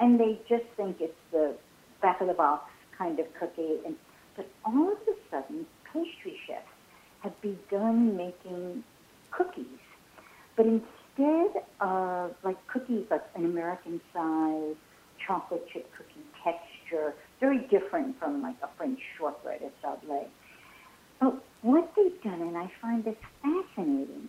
and 0.00 0.18
they 0.18 0.40
just 0.48 0.64
think 0.76 1.00
it's 1.00 1.14
the 1.30 1.54
back 2.02 2.20
of 2.20 2.26
the 2.26 2.34
box 2.34 2.70
kind 2.96 3.18
of 3.18 3.26
cookie. 3.34 3.78
And 3.86 3.96
but 4.36 4.48
all 4.64 4.92
of 4.92 4.98
a 5.08 5.14
sudden, 5.30 5.66
pastry 5.92 6.38
chefs 6.46 6.66
have 7.20 7.40
begun 7.40 8.16
making 8.16 8.84
cookies, 9.30 9.66
but 10.56 10.66
instead 10.66 11.62
of 11.80 12.34
like 12.42 12.64
cookies 12.66 13.06
like 13.10 13.24
an 13.34 13.44
American 13.44 14.00
size 14.12 14.76
chocolate 15.24 15.66
chip 15.72 15.90
cookie 15.96 16.26
texture, 16.42 17.14
very 17.40 17.58
different 17.58 18.18
from 18.18 18.42
like 18.42 18.56
a 18.62 18.68
French 18.76 19.00
shortbread 19.16 19.62
at 19.62 19.82
Sablé. 19.82 20.26
But 21.20 21.42
what 21.62 21.90
they've 21.96 22.22
done, 22.22 22.42
and 22.42 22.56
I 22.56 22.70
find 22.82 23.04
this 23.04 23.16
fascinating, 23.42 24.28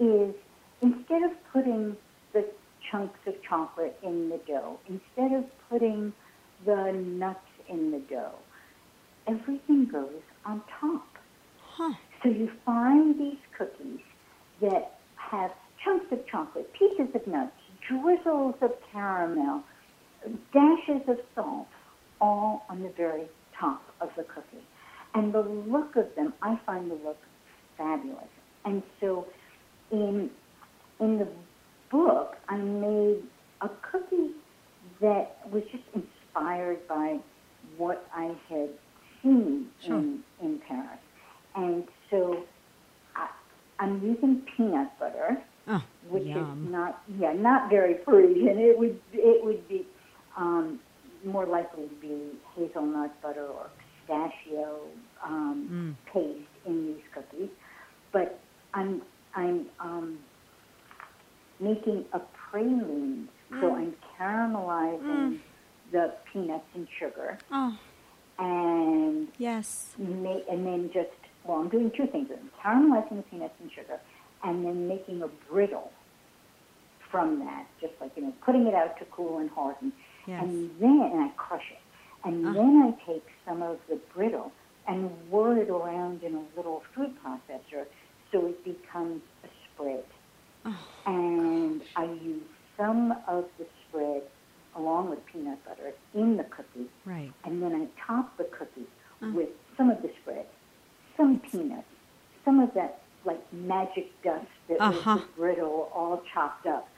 is 0.00 0.34
instead 0.82 1.22
of 1.22 1.30
putting 1.52 1.96
the 2.32 2.44
chunks 2.90 3.18
of 3.26 3.34
chocolate 3.42 3.98
in 4.02 4.28
the 4.28 4.40
dough, 4.46 4.78
instead 4.88 5.32
of 5.32 5.44
putting 5.68 6.12
the 6.64 6.92
nuts 6.92 7.40
in 7.68 7.90
the 7.90 7.98
dough, 7.98 8.38
everything 9.26 9.86
goes 9.86 10.22
on 10.44 10.62
top. 10.80 11.06
Huh. 11.60 11.94
So 12.22 12.28
you 12.28 12.50
find 12.64 13.18
these 13.18 13.38
cookies 13.56 14.00
that 14.60 14.98
have 15.16 15.50
chunks 15.84 16.06
of 16.12 16.26
chocolate, 16.26 16.72
pieces 16.72 17.08
of 17.14 17.26
nuts, 17.26 17.52
drizzles 17.88 18.54
of 18.60 18.72
caramel, 18.92 19.62
dashes 20.52 21.02
of 21.08 21.18
salt, 21.34 21.66
all 22.20 22.64
on 22.68 22.82
the 22.82 22.92
very 22.96 23.26
top 23.58 23.82
of 24.00 24.10
the 24.16 24.24
cookie. 24.24 24.64
And 25.14 25.32
the 25.32 25.40
look 25.40 25.96
of 25.96 26.06
them, 26.14 26.32
I 26.42 26.58
find 26.66 26.90
the 26.90 26.94
look 26.96 27.18
fabulous. 27.76 28.28
And 28.64 28.82
so 29.00 29.26
in 29.90 30.30
in 31.00 31.18
the 31.18 31.28
book, 31.90 32.36
I 32.48 32.56
made 32.56 33.22
a 33.60 33.68
cookie 33.90 34.30
that 35.00 35.36
was 35.50 35.62
just 35.72 35.84
inspired 35.94 36.86
by 36.88 37.18
what 37.76 38.06
I 38.14 38.34
had 38.48 38.68
seen 39.22 39.68
Sure. 39.84 39.96
in, 39.98 40.20
in 40.42 40.60
Paris. 40.66 40.98
And 41.54 41.84
so 42.10 42.44
I, 43.14 43.28
I'm 43.78 44.02
using 44.02 44.42
peanut 44.56 44.98
butter, 44.98 45.38
Oh, 45.68 45.82
which 46.08 46.24
yum. 46.24 46.66
is 46.66 46.70
not 46.72 47.02
yeah 47.18 47.32
not 47.32 47.68
very 47.68 47.94
Parisian. 47.94 48.56
It 48.58 48.78
would 48.78 49.00
it 49.12 49.44
would 49.44 49.66
be 49.66 49.84
um, 50.36 50.78
more 51.24 51.44
likely 51.44 51.88
to 51.88 51.94
be 51.96 52.38
hazelnut 52.54 53.20
butter 53.20 53.46
or 53.46 53.66
pistachio 54.06 54.78
um, 55.24 55.96
paste 56.12 56.38
in 56.66 56.86
these 56.86 57.02
cookies. 57.12 57.48
But 58.12 58.38
I'm 58.74 59.02
I'm 59.34 59.66
um, 59.80 60.18
making 61.60 62.04
a 62.12 62.20
praline, 62.20 63.26
so 63.50 63.66
oh. 63.70 63.76
I'm 63.76 63.94
caramelizing 64.18 65.00
mm. 65.02 65.38
the 65.92 66.14
peanuts 66.32 66.66
and 66.74 66.86
sugar, 66.98 67.38
Oh, 67.50 67.78
and 68.38 69.28
yes. 69.38 69.94
ma- 69.98 70.40
and 70.50 70.66
then 70.66 70.90
just 70.92 71.10
well, 71.44 71.58
I'm 71.58 71.68
doing 71.68 71.92
two 71.96 72.06
things. 72.08 72.28
I'm 72.32 72.50
caramelizing 72.62 73.16
the 73.16 73.22
peanuts 73.22 73.54
and 73.60 73.70
sugar, 73.72 74.00
and 74.42 74.64
then 74.64 74.88
making 74.88 75.22
a 75.22 75.28
brittle 75.50 75.92
from 77.10 77.38
that, 77.40 77.66
just 77.80 77.94
like 78.00 78.12
you 78.16 78.22
know, 78.24 78.32
putting 78.44 78.66
it 78.66 78.74
out 78.74 78.98
to 78.98 79.04
cool 79.06 79.38
and 79.38 79.50
harden, 79.50 79.92
Yes. 80.26 80.42
and 80.42 80.70
then 80.80 81.08
and 81.12 81.20
I 81.20 81.28
crush 81.36 81.70
it, 81.70 81.78
and 82.26 82.46
uh-huh. 82.46 82.54
then 82.54 82.82
I 82.94 83.10
take 83.10 83.24
some 83.46 83.62
of 83.62 83.78
the 83.88 83.98
brittle 84.14 84.52
and 84.88 85.10
whir 85.30 85.58
it 85.58 85.68
around 85.68 86.22
in 86.22 86.34
a 86.34 86.42
little 86.56 86.82
food 86.94 87.12
processor, 87.24 87.86
so 88.30 88.46
it 88.46 88.64
becomes 88.64 89.20
a 89.44 89.48
spread, 89.74 90.04
and 90.04 90.04
I 90.04 90.04
use 90.04 90.15
some 92.86 93.12
of 93.26 93.44
the 93.58 93.66
spread 93.88 94.22
along 94.76 95.10
with 95.10 95.24
peanut 95.26 95.58
butter 95.66 95.92
in 96.14 96.36
the 96.36 96.44
cookie 96.44 96.86
Right. 97.04 97.32
and 97.44 97.62
then 97.62 97.74
I 97.74 97.86
top 98.06 98.36
the 98.36 98.44
cookie 98.44 98.86
with 99.20 99.48
some 99.76 99.90
of 99.90 100.02
the 100.02 100.10
spread, 100.22 100.46
some 101.16 101.40
peanuts, 101.40 101.88
some 102.44 102.60
of 102.60 102.72
that 102.74 103.00
like 103.24 103.40
magic 103.52 104.10
dust 104.22 104.46
that 104.68 104.80
Uh-huh. 104.80 105.14
was 105.16 105.20
the 105.22 105.26
brittle 105.36 105.90
all 105.94 106.22
chopped 106.32 106.66
up, 106.66 106.88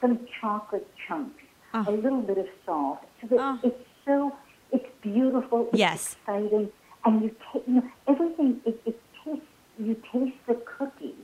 some 0.00 0.18
chocolate 0.40 0.88
chunks, 1.06 1.42
Uh. 1.72 1.84
a 1.86 1.90
little 1.92 2.22
bit 2.22 2.38
of 2.38 2.48
salt. 2.66 2.98
So 3.20 3.26
that 3.28 3.38
Uh. 3.38 3.56
it's 3.62 3.88
so 4.04 4.34
it's 4.72 4.88
beautiful. 5.02 5.68
It's 5.68 5.78
Yes. 5.78 6.14
exciting, 6.16 6.72
and 7.04 7.22
you 7.22 7.30
ta- 7.44 7.60
you 7.66 7.74
know 7.74 7.88
everything. 8.08 8.60
It, 8.64 8.80
it 8.86 9.00
tastes. 9.24 9.46
You 9.78 9.94
taste 10.12 10.36
the 10.46 10.56
cookie 10.56 11.14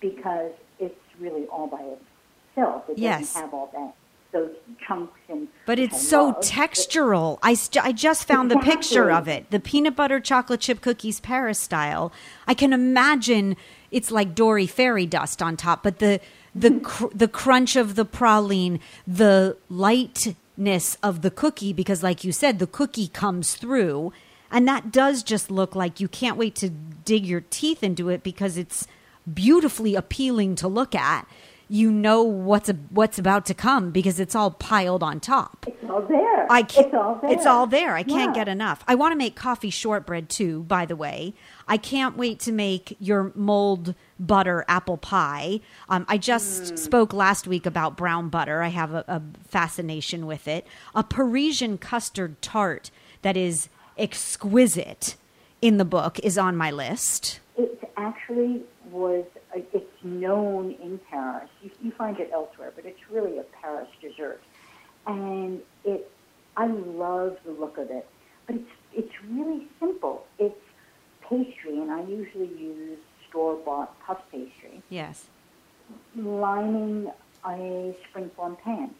because 0.00 0.52
it's 0.80 1.04
really 1.20 1.46
all 1.46 1.68
by 1.68 1.82
itself. 1.82 2.88
It 2.90 2.91
Yes. 3.02 3.34
have 3.34 3.52
all 3.52 3.70
that 3.72 3.94
those 4.32 4.50
chunks 4.86 5.18
and. 5.28 5.46
But 5.66 5.78
it's 5.78 6.06
so 6.06 6.26
love. 6.26 6.40
textural. 6.40 7.38
I, 7.42 7.54
st- 7.54 7.84
I 7.84 7.92
just 7.92 8.26
found 8.26 8.50
the 8.50 8.58
picture 8.58 9.10
of 9.10 9.28
it. 9.28 9.50
The 9.50 9.60
peanut 9.60 9.94
butter 9.94 10.20
chocolate 10.20 10.60
chip 10.60 10.80
cookies 10.80 11.20
Paris 11.20 11.58
style. 11.58 12.12
I 12.46 12.54
can 12.54 12.72
imagine 12.72 13.56
it's 13.90 14.10
like 14.10 14.34
Dorie 14.34 14.66
fairy 14.66 15.06
dust 15.06 15.42
on 15.42 15.56
top, 15.56 15.82
but 15.82 15.98
the 15.98 16.20
the 16.54 16.80
cr- 16.82 17.14
the 17.14 17.28
crunch 17.28 17.76
of 17.76 17.94
the 17.94 18.06
praline, 18.06 18.80
the 19.06 19.56
lightness 19.68 20.96
of 21.02 21.22
the 21.22 21.30
cookie 21.30 21.72
because 21.72 22.02
like 22.02 22.24
you 22.24 22.32
said 22.32 22.58
the 22.58 22.66
cookie 22.66 23.08
comes 23.08 23.54
through 23.54 24.12
and 24.50 24.68
that 24.68 24.92
does 24.92 25.22
just 25.22 25.50
look 25.50 25.74
like 25.74 25.98
you 25.98 26.08
can't 26.08 26.36
wait 26.36 26.54
to 26.56 26.68
dig 26.68 27.26
your 27.26 27.40
teeth 27.40 27.82
into 27.82 28.10
it 28.10 28.22
because 28.22 28.58
it's 28.58 28.86
beautifully 29.32 29.94
appealing 29.94 30.54
to 30.56 30.68
look 30.68 30.94
at. 30.94 31.26
You 31.68 31.90
know 31.90 32.22
what's 32.22 32.68
a, 32.68 32.74
what's 32.90 33.18
about 33.18 33.46
to 33.46 33.54
come 33.54 33.90
because 33.90 34.20
it's 34.20 34.34
all 34.34 34.50
piled 34.50 35.02
on 35.02 35.20
top. 35.20 35.64
It's 35.66 35.88
all 35.88 36.02
there. 36.02 36.46
I 36.52 36.62
can't, 36.62 36.86
it's 36.86 36.94
all 36.94 37.18
there. 37.22 37.30
It's 37.32 37.46
all 37.46 37.66
there. 37.66 37.94
I 37.94 38.02
can't 38.02 38.36
Yeah. 38.36 38.44
get 38.44 38.48
enough. 38.48 38.84
I 38.86 38.94
want 38.94 39.12
to 39.12 39.16
make 39.16 39.34
coffee 39.36 39.70
shortbread 39.70 40.28
too, 40.28 40.64
by 40.64 40.84
the 40.84 40.96
way. 40.96 41.32
I 41.66 41.76
can't 41.78 42.16
wait 42.16 42.40
to 42.40 42.52
make 42.52 42.96
your 43.00 43.32
mold 43.34 43.94
butter 44.20 44.64
apple 44.68 44.98
pie. 44.98 45.60
Um, 45.88 46.04
I 46.08 46.18
just 46.18 46.78
spoke 46.78 47.12
last 47.12 47.46
week 47.46 47.64
about 47.64 47.96
brown 47.96 48.28
butter. 48.28 48.62
I 48.62 48.68
have 48.68 48.92
a, 48.92 49.04
a 49.08 49.22
fascination 49.48 50.26
with 50.26 50.46
it. 50.46 50.66
A 50.94 51.02
Parisian 51.02 51.78
custard 51.78 52.40
tart 52.42 52.90
that 53.22 53.36
is 53.36 53.68
exquisite 53.96 55.16
in 55.60 55.76
the 55.78 55.84
book 55.84 56.18
is 56.20 56.36
on 56.36 56.56
my 56.56 56.70
list. 56.70 57.40
It 57.56 57.78
actually 57.96 58.62
was, 58.90 59.24
uh, 59.56 59.60
it's 59.72 59.84
known 60.04 60.72
in 60.82 60.98
Paris. 61.10 61.48
You, 61.62 61.70
you 61.82 61.90
find 61.92 62.18
it 62.18 62.30
elsewhere, 62.32 62.72
but 62.74 62.84
it's 62.84 63.00
really 63.10 63.38
a 63.38 63.44
Paris 63.60 63.88
dessert. 64.00 64.40
And 65.06 65.60
it, 65.84 66.10
I 66.56 66.66
love 66.66 67.38
the 67.44 67.52
look 67.52 67.78
of 67.78 67.90
it. 67.90 68.06
But 68.46 68.56
it's, 68.56 68.70
it's 68.94 69.12
really 69.30 69.66
simple. 69.80 70.26
It's 70.38 70.54
pastry, 71.28 71.78
and 71.80 71.90
I 71.90 72.02
usually 72.04 72.48
use 72.58 72.98
store-bought 73.28 73.98
puff 74.00 74.18
pastry, 74.30 74.82
Yes. 74.90 75.26
lining 76.16 77.10
a 77.44 77.94
springform 78.12 78.58
pan. 78.60 78.90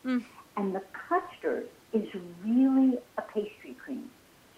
And 0.56 0.74
the 0.74 0.82
custard 1.08 1.68
is 1.92 2.08
really 2.44 2.98
a 3.18 3.22
pastry 3.22 3.74
cream. 3.84 4.10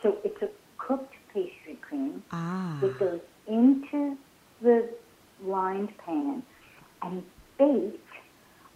So 0.03 0.19
it's 0.25 0.41
a 0.43 0.49
cooked 0.79 1.15
pastry 1.33 1.77
cream 1.81 2.23
Ah. 2.31 2.79
that 2.81 2.99
goes 2.99 3.21
into 3.47 4.17
the 4.61 4.89
lined 5.45 5.97
pan 5.99 6.43
and 7.03 7.23
bake 7.59 8.01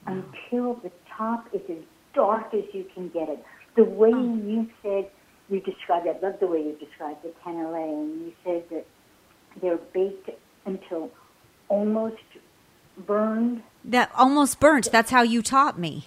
until 0.07 0.75
the 0.83 0.91
top 1.17 1.47
is 1.53 1.61
as 1.69 1.83
dark 2.15 2.55
as 2.55 2.65
you 2.73 2.87
can 2.95 3.09
get 3.09 3.29
it. 3.29 3.45
The 3.77 3.85
way 3.85 4.11
you 4.11 4.69
said 4.83 5.11
you 5.49 5.61
described 5.61 6.07
I 6.07 6.19
love 6.25 6.41
the 6.41 6.47
way 6.47 6.59
you 6.59 6.77
described 6.79 7.23
the 7.23 7.33
cannelé, 7.45 7.93
and 7.93 8.21
you 8.27 8.33
said 8.45 8.65
that 8.71 8.87
they're 9.61 9.79
baked 9.93 10.31
until 10.67 11.11
almost 11.69 12.17
burned. 13.07 13.63
That 13.85 14.11
almost 14.17 14.61
burnt. 14.61 14.91
That's 14.93 15.11
how 15.11 15.23
you 15.23 15.43
taught 15.43 15.79
me. 15.79 16.07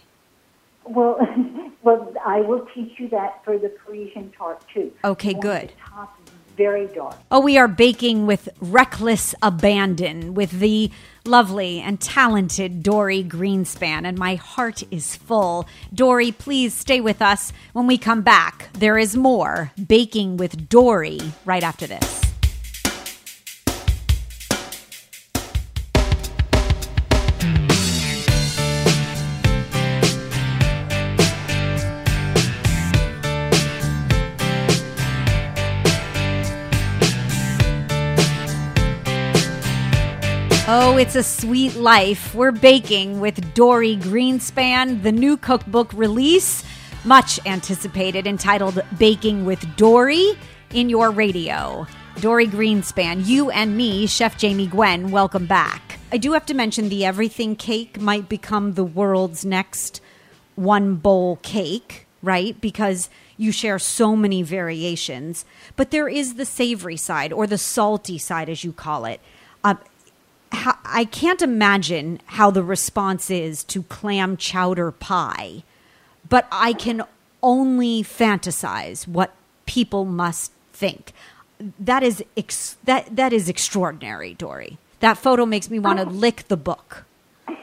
Well, 0.85 1.17
well, 1.83 2.13
I 2.25 2.41
will 2.41 2.67
teach 2.73 2.99
you 2.99 3.09
that 3.09 3.43
for 3.43 3.57
the 3.57 3.69
Parisian 3.69 4.31
tart 4.37 4.63
too. 4.73 4.91
Okay, 5.03 5.33
good. 5.33 5.69
The 5.69 5.89
top 5.89 6.20
very 6.55 6.87
dark. 6.87 7.17
Oh, 7.31 7.39
we 7.39 7.57
are 7.57 7.67
baking 7.67 8.25
with 8.25 8.49
reckless 8.59 9.35
abandon 9.41 10.33
with 10.33 10.51
the 10.51 10.91
lovely 11.25 11.79
and 11.79 11.99
talented 11.99 12.83
Dorie 12.83 13.23
Greenspan, 13.23 14.05
and 14.05 14.17
my 14.17 14.35
heart 14.35 14.83
is 14.91 15.15
full. 15.15 15.67
Dorie, 15.93 16.31
please 16.31 16.73
stay 16.73 17.01
with 17.01 17.21
us 17.21 17.53
when 17.73 17.87
we 17.87 17.97
come 17.97 18.21
back. 18.21 18.69
There 18.73 18.97
is 18.97 19.15
more 19.15 19.71
baking 19.87 20.37
with 20.37 20.69
Dorie 20.69 21.33
right 21.45 21.63
after 21.63 21.87
this. 21.87 22.30
Oh, 40.91 40.97
it's 40.97 41.15
a 41.15 41.23
sweet 41.23 41.75
life. 41.75 42.35
We're 42.35 42.51
baking 42.51 43.21
with 43.21 43.53
Dorie 43.53 43.95
Greenspan, 43.95 45.01
the 45.03 45.11
new 45.13 45.37
cookbook 45.37 45.93
release, 45.93 46.65
much 47.05 47.39
anticipated, 47.45 48.27
entitled 48.27 48.81
Baking 48.97 49.45
with 49.45 49.65
Dorie 49.77 50.33
in 50.71 50.89
Your 50.89 51.09
Radio. 51.09 51.87
Dorie 52.19 52.45
Greenspan, 52.45 53.25
you 53.25 53.49
and 53.51 53.77
me, 53.77 54.05
Chef 54.05 54.37
Jamie 54.37 54.67
Gwen, 54.67 55.11
welcome 55.11 55.45
back. 55.45 55.97
I 56.11 56.17
do 56.17 56.33
have 56.33 56.45
to 56.47 56.53
mention 56.53 56.89
the 56.89 57.05
everything 57.05 57.55
cake 57.55 58.01
might 58.01 58.27
become 58.27 58.73
the 58.73 58.83
world's 58.83 59.45
next 59.45 60.01
one 60.55 60.95
bowl 60.95 61.37
cake, 61.37 62.05
right? 62.21 62.59
Because 62.59 63.09
you 63.37 63.53
share 63.53 63.79
so 63.79 64.17
many 64.17 64.43
variations. 64.43 65.45
But 65.77 65.91
there 65.91 66.09
is 66.09 66.33
the 66.33 66.45
savory 66.45 66.97
side 66.97 67.31
or 67.31 67.47
the 67.47 67.57
salty 67.57 68.17
side, 68.17 68.49
as 68.49 68.65
you 68.65 68.73
call 68.73 69.05
it. 69.05 69.21
Uh, 69.63 69.75
how, 70.51 70.77
I 70.85 71.05
can't 71.05 71.41
imagine 71.41 72.19
how 72.25 72.51
the 72.51 72.63
response 72.63 73.29
is 73.29 73.63
to 73.65 73.83
clam 73.83 74.37
chowder 74.37 74.91
pie, 74.91 75.63
but 76.27 76.47
I 76.51 76.73
can 76.73 77.03
only 77.41 78.03
fantasize 78.03 79.07
what 79.07 79.33
people 79.65 80.05
must 80.05 80.51
think. 80.73 81.13
That 81.79 82.03
is 82.03 82.23
ex- 82.35 82.77
that 82.83 83.15
that 83.15 83.33
is 83.33 83.47
extraordinary, 83.47 84.33
Dorie. 84.33 84.77
That 84.99 85.17
photo 85.17 85.45
makes 85.45 85.69
me 85.69 85.79
want 85.79 85.99
to 85.99 86.05
oh. 86.05 86.09
lick 86.09 86.47
the 86.47 86.57
book. 86.57 87.05
I 87.47 87.53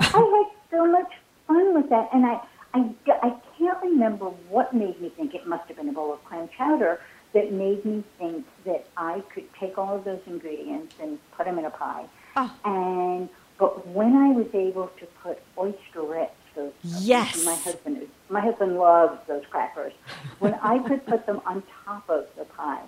had 0.00 0.70
so 0.70 0.86
much 0.86 1.12
fun 1.46 1.74
with 1.74 1.88
that, 1.90 2.08
and 2.12 2.26
I, 2.26 2.40
I, 2.74 2.94
I 3.22 3.36
can't 3.58 3.78
remember 3.82 4.26
what 4.48 4.74
made 4.74 5.00
me 5.00 5.10
think 5.16 5.34
it 5.34 5.46
must 5.46 5.66
have 5.68 5.76
been 5.76 5.88
a 5.88 5.92
bowl 5.92 6.12
of 6.12 6.24
clam 6.24 6.48
chowder 6.56 7.00
that 7.36 7.52
made 7.52 7.84
me 7.84 8.02
think 8.18 8.46
that 8.64 8.86
I 8.96 9.22
could 9.32 9.44
take 9.60 9.76
all 9.76 9.94
of 9.94 10.04
those 10.04 10.20
ingredients 10.26 10.94
and 11.00 11.18
put 11.36 11.44
them 11.44 11.58
in 11.58 11.66
a 11.66 11.70
pie. 11.70 12.06
Oh. 12.34 12.50
And 12.64 13.28
but 13.58 13.86
when 13.88 14.16
I 14.16 14.30
was 14.30 14.46
able 14.54 14.88
to 15.00 15.06
put 15.22 15.38
oysterettes, 15.56 16.30
those 16.54 16.72
Yes. 16.82 17.44
my 17.44 17.54
husband 17.54 18.08
my 18.30 18.40
husband 18.40 18.78
loves 18.78 19.18
those 19.28 19.44
crackers. 19.50 19.92
When 20.38 20.54
I 20.54 20.78
could 20.88 21.04
put 21.06 21.26
them 21.26 21.42
on 21.44 21.62
top 21.84 22.08
of 22.08 22.24
the 22.38 22.46
pie, 22.46 22.82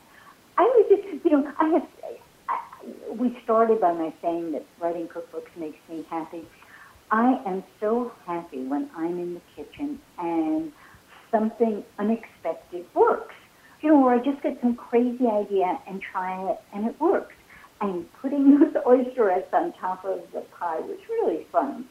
I 0.56 0.62
was 0.62 0.86
just 0.88 1.24
you 1.26 1.30
know 1.30 1.52
I 1.58 1.68
have. 1.68 1.86
I, 2.48 2.58
we 3.10 3.38
started 3.44 3.82
by 3.82 3.92
my 3.92 4.14
saying 4.22 4.52
that 4.52 4.64
writing 4.80 5.08
cookbooks 5.08 5.54
makes 5.58 5.78
me 5.90 6.06
happy. 6.08 6.44
I 7.10 7.40
am 7.44 7.62
so 7.80 8.12
happy 8.26 8.62
when 8.64 8.88
I'm 8.96 9.18
in 9.18 9.34
the 9.34 9.42
kitchen 9.56 9.98
and 10.18 10.72
something 11.30 11.84
unexpected 11.98 12.86
works. 12.94 13.34
You 13.80 13.90
know, 13.90 14.00
where 14.00 14.14
I 14.14 14.18
just 14.18 14.42
get 14.42 14.60
some 14.60 14.74
crazy 14.74 15.26
idea 15.26 15.78
and 15.86 16.02
try 16.02 16.50
it 16.50 16.60
and 16.74 16.86
it 16.86 17.00
works. 17.00 17.34
And 17.80 18.12
putting 18.14 18.58
those 18.58 18.72
oysterettes 18.86 19.52
on 19.52 19.72
top 19.74 20.04
of 20.04 20.20
the 20.32 20.40
pie 20.58 20.80
was 20.80 20.98
really 21.08 21.46
fun. 21.52 21.84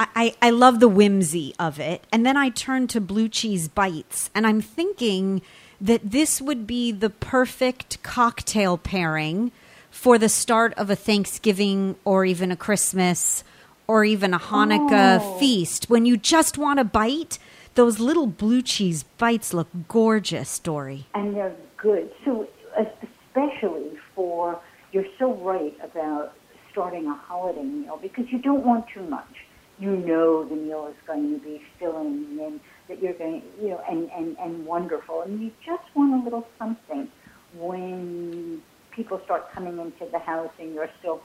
I, 0.00 0.06
I 0.14 0.34
I 0.48 0.50
love 0.50 0.80
the 0.80 0.88
whimsy 0.88 1.54
of 1.58 1.78
it. 1.78 2.06
And 2.10 2.24
then 2.24 2.36
I 2.36 2.48
turn 2.48 2.86
to 2.88 3.00
blue 3.00 3.28
cheese 3.28 3.68
bites, 3.68 4.30
and 4.34 4.46
I'm 4.46 4.60
thinking 4.62 5.42
that 5.80 6.10
this 6.10 6.40
would 6.40 6.66
be 6.66 6.90
the 6.90 7.10
perfect 7.10 8.02
cocktail 8.02 8.78
pairing 8.78 9.52
for 9.90 10.18
the 10.18 10.28
start 10.28 10.72
of 10.74 10.88
a 10.90 10.96
Thanksgiving 10.96 11.96
or 12.04 12.24
even 12.24 12.50
a 12.50 12.56
Christmas 12.56 13.44
or 13.86 14.04
even 14.04 14.32
a 14.32 14.38
Hanukkah 14.38 15.18
Oh. 15.20 15.38
feast. 15.38 15.90
When 15.90 16.06
you 16.06 16.16
just 16.16 16.56
want 16.56 16.80
a 16.80 16.84
bite, 16.84 17.38
those 17.74 17.98
little 17.98 18.26
blue 18.26 18.62
cheese 18.62 19.02
bites 19.18 19.52
look 19.52 19.68
gorgeous, 19.88 20.58
Dorie. 20.58 21.06
and 21.14 21.34
they're 21.34 21.54
good. 21.76 22.10
So, 22.24 22.48
especially 22.76 23.98
for, 24.14 24.60
you're 24.92 25.06
so 25.18 25.34
right 25.34 25.76
about 25.82 26.34
starting 26.70 27.06
a 27.06 27.14
holiday 27.14 27.62
meal 27.62 27.98
because 28.00 28.26
you 28.30 28.38
don't 28.38 28.64
want 28.64 28.86
too 28.88 29.02
much. 29.02 29.46
You 29.78 29.96
know 29.96 30.44
the 30.44 30.54
meal 30.54 30.86
is 30.88 30.96
going 31.06 31.38
to 31.38 31.44
be 31.44 31.60
filling 31.78 32.38
and 32.40 32.60
that 32.88 33.02
you're 33.02 33.12
going, 33.14 33.42
to, 33.42 33.62
you 33.62 33.70
know, 33.70 33.82
and, 33.88 34.08
and, 34.10 34.36
and 34.38 34.66
wonderful. 34.66 35.22
And 35.22 35.40
you 35.40 35.50
just 35.64 35.82
want 35.94 36.20
a 36.20 36.24
little 36.24 36.46
something 36.58 37.08
when 37.56 38.62
people 38.92 39.20
start 39.24 39.50
coming 39.52 39.78
into 39.78 40.10
the 40.12 40.18
house 40.18 40.52
and 40.60 40.74
you're 40.74 40.90
still 41.00 41.20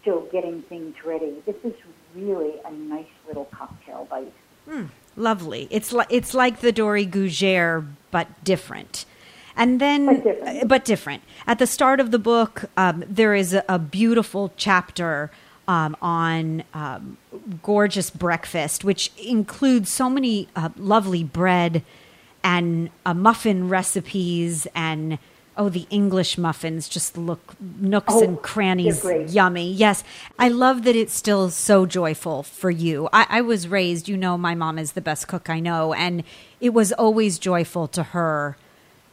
still 0.00 0.28
getting 0.30 0.62
things 0.62 0.94
ready. 1.04 1.42
This 1.46 1.56
is 1.64 1.74
really 2.14 2.54
a 2.64 2.72
nice 2.72 3.06
little 3.26 3.46
cocktail 3.46 4.06
bite. 4.08 4.32
Hmm. 4.68 4.84
Lovely. 5.16 5.66
It's 5.70 5.92
like 5.92 6.08
it's 6.10 6.34
like 6.34 6.60
the 6.60 6.72
Dorie 6.72 7.06
Gougere, 7.06 7.86
but 8.10 8.44
different. 8.44 9.04
And 9.58 9.80
then, 9.80 10.04
But 10.06 10.24
different. 10.24 10.62
uh, 10.62 10.66
but 10.66 10.84
different. 10.84 11.22
At 11.46 11.58
the 11.58 11.66
start 11.66 11.98
of 12.00 12.10
the 12.10 12.18
book, 12.18 12.66
um, 12.76 13.02
there 13.08 13.34
is 13.34 13.54
a, 13.54 13.64
a 13.68 13.78
beautiful 13.78 14.52
chapter 14.58 15.30
um, 15.66 15.96
on 16.02 16.62
um, 16.74 17.16
gorgeous 17.62 18.10
breakfast, 18.10 18.84
which 18.84 19.10
includes 19.16 19.90
so 19.90 20.10
many 20.10 20.48
uh, 20.54 20.68
lovely 20.76 21.24
bread 21.24 21.82
and 22.44 22.90
uh, 23.06 23.14
muffin 23.14 23.68
recipes 23.68 24.66
and. 24.74 25.18
Oh, 25.58 25.70
the 25.70 25.86
English 25.88 26.36
muffins 26.36 26.86
just 26.88 27.16
look 27.16 27.54
nooks 27.80 28.12
Oh, 28.14 28.22
and 28.22 28.42
crannies 28.42 29.02
yummy. 29.34 29.72
Yes. 29.72 30.04
I 30.38 30.48
love 30.48 30.82
that 30.84 30.94
it's 30.94 31.14
still 31.14 31.48
so 31.48 31.86
joyful 31.86 32.42
for 32.42 32.70
you. 32.70 33.08
I, 33.12 33.26
I 33.30 33.40
was 33.40 33.66
raised, 33.66 34.06
you 34.06 34.18
know, 34.18 34.36
my 34.36 34.54
mom 34.54 34.78
is 34.78 34.92
the 34.92 35.00
best 35.00 35.28
cook 35.28 35.48
I 35.48 35.60
know, 35.60 35.94
and 35.94 36.24
it 36.60 36.74
was 36.74 36.92
always 36.92 37.38
joyful 37.38 37.88
to 37.88 38.02
her, 38.02 38.58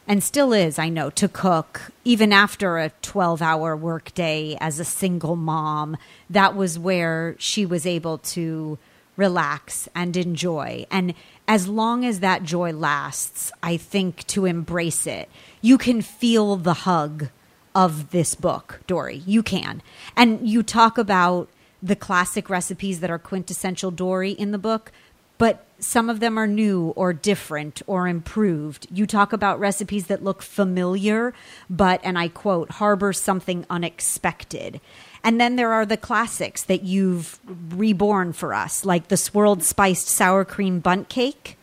and 0.06 0.22
still 0.22 0.52
is, 0.52 0.78
I 0.78 0.90
know, 0.90 1.08
to 1.10 1.28
cook, 1.28 1.90
even 2.04 2.30
after 2.30 2.76
a 2.76 2.90
12 3.00 3.40
hour 3.40 3.74
workday 3.74 4.58
as 4.60 4.78
a 4.78 4.84
single 4.84 5.36
mom. 5.36 5.96
That 6.28 6.54
was 6.54 6.78
where 6.78 7.36
she 7.38 7.64
was 7.64 7.86
able 7.86 8.18
to 8.18 8.76
relax 9.16 9.88
and 9.94 10.14
enjoy. 10.16 10.84
And 10.90 11.14
as 11.46 11.68
long 11.68 12.04
as 12.04 12.20
that 12.20 12.42
joy 12.42 12.72
lasts, 12.72 13.52
I 13.62 13.76
think 13.76 14.26
to 14.28 14.46
embrace 14.46 15.06
it, 15.06 15.28
you 15.60 15.78
can 15.78 16.00
feel 16.00 16.56
the 16.56 16.74
hug 16.74 17.28
of 17.74 18.10
this 18.10 18.34
book, 18.34 18.80
Dorie. 18.86 19.22
You 19.26 19.42
can. 19.42 19.82
And 20.16 20.48
you 20.48 20.62
talk 20.62 20.96
about 20.96 21.48
the 21.82 21.96
classic 21.96 22.48
recipes 22.48 23.00
that 23.00 23.10
are 23.10 23.18
quintessential 23.18 23.90
Dorie 23.90 24.30
in 24.32 24.52
the 24.52 24.58
book, 24.58 24.90
but 25.36 25.66
some 25.78 26.08
of 26.08 26.20
them 26.20 26.38
are 26.38 26.46
new 26.46 26.94
or 26.96 27.12
different 27.12 27.82
or 27.86 28.08
improved. 28.08 28.86
You 28.90 29.06
talk 29.06 29.32
about 29.32 29.60
recipes 29.60 30.06
that 30.06 30.24
look 30.24 30.40
familiar, 30.40 31.34
but, 31.68 32.00
and 32.02 32.18
I 32.18 32.28
quote, 32.28 32.70
harbor 32.70 33.12
something 33.12 33.66
unexpected. 33.68 34.80
And 35.24 35.40
then 35.40 35.56
there 35.56 35.72
are 35.72 35.86
the 35.86 35.96
classics 35.96 36.62
that 36.64 36.82
you've 36.82 37.40
reborn 37.46 38.34
for 38.34 38.52
us, 38.52 38.84
like 38.84 39.08
the 39.08 39.16
swirled 39.16 39.62
spiced 39.62 40.08
sour 40.08 40.44
cream 40.44 40.80
Bundt 40.80 41.08
cake 41.08 41.58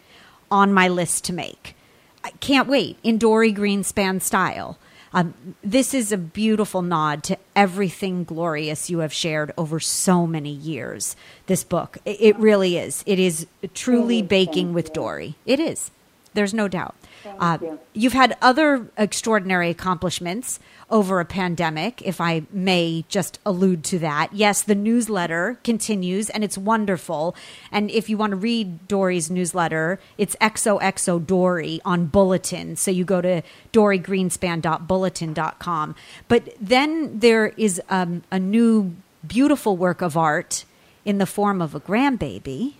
on 0.49 0.73
my 0.73 0.87
list 0.87 1.23
to 1.25 1.33
make. 1.33 1.75
I 2.23 2.31
can't 2.39 2.67
wait 2.67 2.97
in 3.03 3.19
Dorie 3.19 3.53
Greenspan 3.53 4.19
style. 4.21 4.79
Um, 5.13 5.55
this 5.63 5.93
is 5.93 6.11
a 6.11 6.17
beautiful 6.17 6.81
nod 6.81 7.23
to 7.25 7.37
everything 7.55 8.23
glorious 8.23 8.89
you 8.89 8.99
have 8.99 9.13
shared 9.13 9.51
over 9.57 9.79
so 9.79 10.25
many 10.25 10.51
years. 10.51 11.15
This 11.47 11.63
book, 11.63 11.97
it, 12.05 12.17
it 12.21 12.37
really 12.37 12.77
is. 12.77 13.03
It 13.05 13.19
is 13.19 13.45
truly 13.73 14.21
baking 14.21 14.73
with. 14.73 14.93
Dorie. 14.93 15.35
It 15.45 15.59
is. 15.59 15.91
There's 16.33 16.53
no 16.53 16.67
doubt. 16.67 16.95
Thank 17.23 17.61
you. 17.61 17.79
You've 17.93 18.13
had 18.13 18.35
other 18.41 18.87
extraordinary 18.97 19.69
accomplishments 19.69 20.59
over 20.89 21.19
a 21.19 21.25
pandemic, 21.25 22.01
if 22.01 22.19
I 22.19 22.43
may 22.51 23.05
just 23.07 23.37
allude 23.45 23.83
to 23.85 23.99
that. 23.99 24.33
Yes, 24.33 24.61
the 24.61 24.75
newsletter 24.75 25.57
continues 25.63 26.29
and 26.29 26.43
it's 26.43 26.57
wonderful. 26.57 27.33
And 27.71 27.89
if 27.91 28.09
you 28.09 28.17
want 28.17 28.31
to 28.31 28.37
read 28.37 28.87
Dorie's 28.87 29.31
newsletter, 29.31 29.99
it's 30.17 30.35
XOXO 30.41 31.25
Dorie 31.25 31.79
on 31.85 32.07
Bulletin. 32.07 32.75
So 32.75 32.91
you 32.91 33.05
go 33.05 33.21
to 33.21 33.41
doriegreenspan.bulletin.com. 33.73 35.95
But 36.27 36.53
then 36.59 37.19
there 37.19 37.53
is 37.57 37.81
um, 37.89 38.23
a 38.31 38.39
new 38.39 38.95
beautiful 39.25 39.77
work 39.77 40.01
of 40.01 40.17
art 40.17 40.65
in 41.05 41.17
the 41.17 41.25
form 41.25 41.61
of 41.61 41.73
a 41.73 41.79
grandbaby 41.79 42.73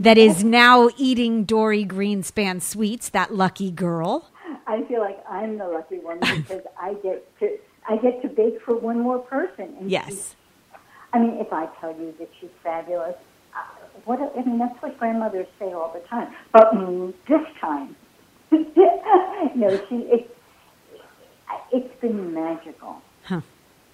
that 0.00 0.18
is 0.18 0.44
now 0.44 0.88
eating 0.96 1.44
Dorie 1.44 1.84
Greenspan 1.86 2.62
sweets, 2.62 3.08
that 3.10 3.34
lucky 3.34 3.70
girl. 3.70 4.30
I 4.66 4.82
feel 4.84 5.00
like 5.00 5.18
I'm 5.28 5.58
the 5.58 5.66
lucky 5.66 5.98
one 5.98 6.18
because 6.20 6.62
I 6.80 6.94
get 6.94 7.38
to 7.40 7.56
I 7.88 7.96
get 7.98 8.20
to 8.22 8.28
bake 8.28 8.60
for 8.64 8.76
one 8.76 9.00
more 9.00 9.18
person. 9.20 9.76
And 9.80 9.90
Yes. 9.90 10.34
I 11.12 11.20
mean, 11.20 11.36
if 11.38 11.52
I 11.52 11.66
tell 11.80 11.92
you 11.92 12.12
that 12.18 12.28
she's 12.40 12.50
fabulous, 12.62 13.14
uh, 13.54 13.58
what 14.04 14.18
I 14.20 14.42
mean 14.44 14.58
that's 14.58 14.80
what 14.82 14.98
grandmothers 14.98 15.46
say 15.58 15.72
all 15.72 15.92
the 15.94 16.06
time. 16.08 16.34
But 16.52 16.72
mm, 16.74 17.14
this 17.28 17.46
time, 17.60 17.94
no, 18.50 19.68
she 19.88 19.96
it's 20.10 20.32
it's 21.72 22.00
been 22.00 22.34
magical 22.34 23.00
Huh. 23.24 23.40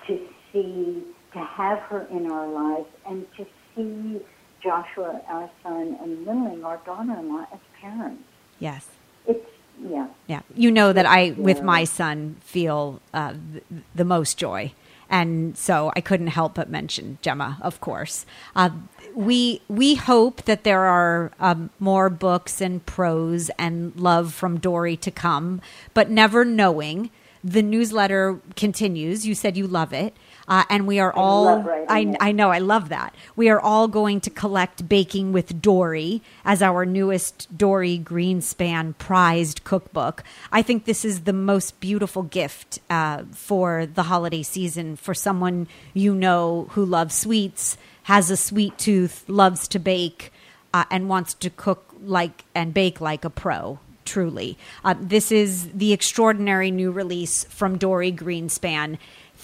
to 0.06 0.26
see 0.52 1.02
to 1.32 1.38
have 1.38 1.78
her 1.80 2.06
in 2.10 2.30
our 2.30 2.46
lives 2.48 2.88
and 3.06 3.26
to 3.36 3.46
see 3.74 4.20
Joshua, 4.62 5.20
our 5.28 5.50
son, 5.62 5.96
and 6.02 6.26
Lindling, 6.26 6.64
our 6.64 6.78
daughter-in-law, 6.86 7.46
as 7.52 7.58
parents. 7.80 8.22
Yes. 8.58 8.86
It's 9.26 9.46
yeah. 9.84 10.06
Yeah. 10.28 10.42
You 10.54 10.70
know 10.70 10.92
that 10.92 11.06
I, 11.06 11.34
with 11.36 11.58
Yeah. 11.58 11.62
my 11.64 11.84
son, 11.84 12.36
feel 12.40 13.00
uh, 13.12 13.34
th- 13.52 13.64
the 13.94 14.04
most 14.04 14.38
joy. 14.38 14.72
And 15.10 15.58
so 15.58 15.92
I 15.96 16.00
couldn't 16.00 16.28
help 16.28 16.54
but 16.54 16.70
mention 16.70 17.18
Gemma, 17.20 17.58
of 17.60 17.80
course. 17.80 18.24
Uh, 18.56 18.70
we 19.14 19.60
we 19.68 19.94
hope 19.96 20.42
that 20.44 20.64
there 20.64 20.84
are 20.84 21.32
um, 21.40 21.68
more 21.78 22.08
books 22.08 22.60
and 22.62 22.84
prose 22.86 23.50
and 23.58 23.94
love 23.96 24.32
from 24.32 24.58
Dorie 24.58 24.96
to 24.98 25.10
come, 25.10 25.60
but 25.94 26.08
never 26.10 26.44
knowing. 26.44 27.10
The 27.44 27.60
newsletter 27.62 28.38
continues. 28.56 29.26
You 29.26 29.34
said 29.34 29.56
you 29.56 29.66
love 29.66 29.92
it, 29.92 30.14
uh, 30.48 30.64
and 30.68 30.86
we 30.86 30.98
are 30.98 31.12
all. 31.12 31.44
love 31.44 31.68
I. 31.88 32.16
I 32.20 32.32
know, 32.32 32.50
I 32.50 32.58
love 32.58 32.88
that. 32.88 33.14
We 33.36 33.48
are 33.48 33.60
all 33.60 33.88
going 33.88 34.20
to 34.22 34.30
collect 34.30 34.88
Baking 34.88 35.32
with 35.32 35.60
Dorie 35.60 36.22
as 36.44 36.62
our 36.62 36.84
newest 36.84 37.56
Dorie 37.56 37.98
Greenspan 37.98 38.96
prized 38.98 39.64
cookbook. 39.64 40.22
I 40.50 40.62
think 40.62 40.84
this 40.84 41.04
is 41.04 41.22
the 41.22 41.32
most 41.32 41.80
beautiful 41.80 42.22
gift 42.22 42.80
uh, 42.90 43.24
for 43.32 43.86
the 43.86 44.04
holiday 44.04 44.42
season 44.42 44.96
for 44.96 45.14
someone 45.14 45.68
you 45.94 46.14
know 46.14 46.68
who 46.70 46.84
loves 46.84 47.14
sweets, 47.14 47.76
has 48.04 48.30
a 48.30 48.36
sweet 48.36 48.78
tooth, 48.78 49.24
loves 49.28 49.68
to 49.68 49.78
bake, 49.78 50.32
uh, 50.74 50.84
and 50.90 51.08
wants 51.08 51.34
to 51.34 51.50
cook 51.50 51.94
like 52.02 52.44
and 52.54 52.74
bake 52.74 53.00
like 53.00 53.24
a 53.24 53.30
pro 53.30 53.78
truly. 54.04 54.58
Uh, 54.84 54.94
this 54.98 55.30
is 55.30 55.70
the 55.70 55.92
extraordinary 55.92 56.70
new 56.70 56.90
release 56.90 57.44
from 57.44 57.78
Dorie 57.78 58.12
Greenspan. 58.12 58.98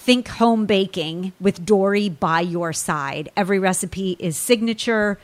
Think 0.09 0.27
home 0.27 0.65
baking 0.65 1.33
with 1.39 1.63
Dorie 1.63 2.09
by 2.09 2.39
your 2.39 2.73
side. 2.73 3.29
Every 3.37 3.59
recipe 3.59 4.17
is 4.17 4.35
signature 4.35 5.19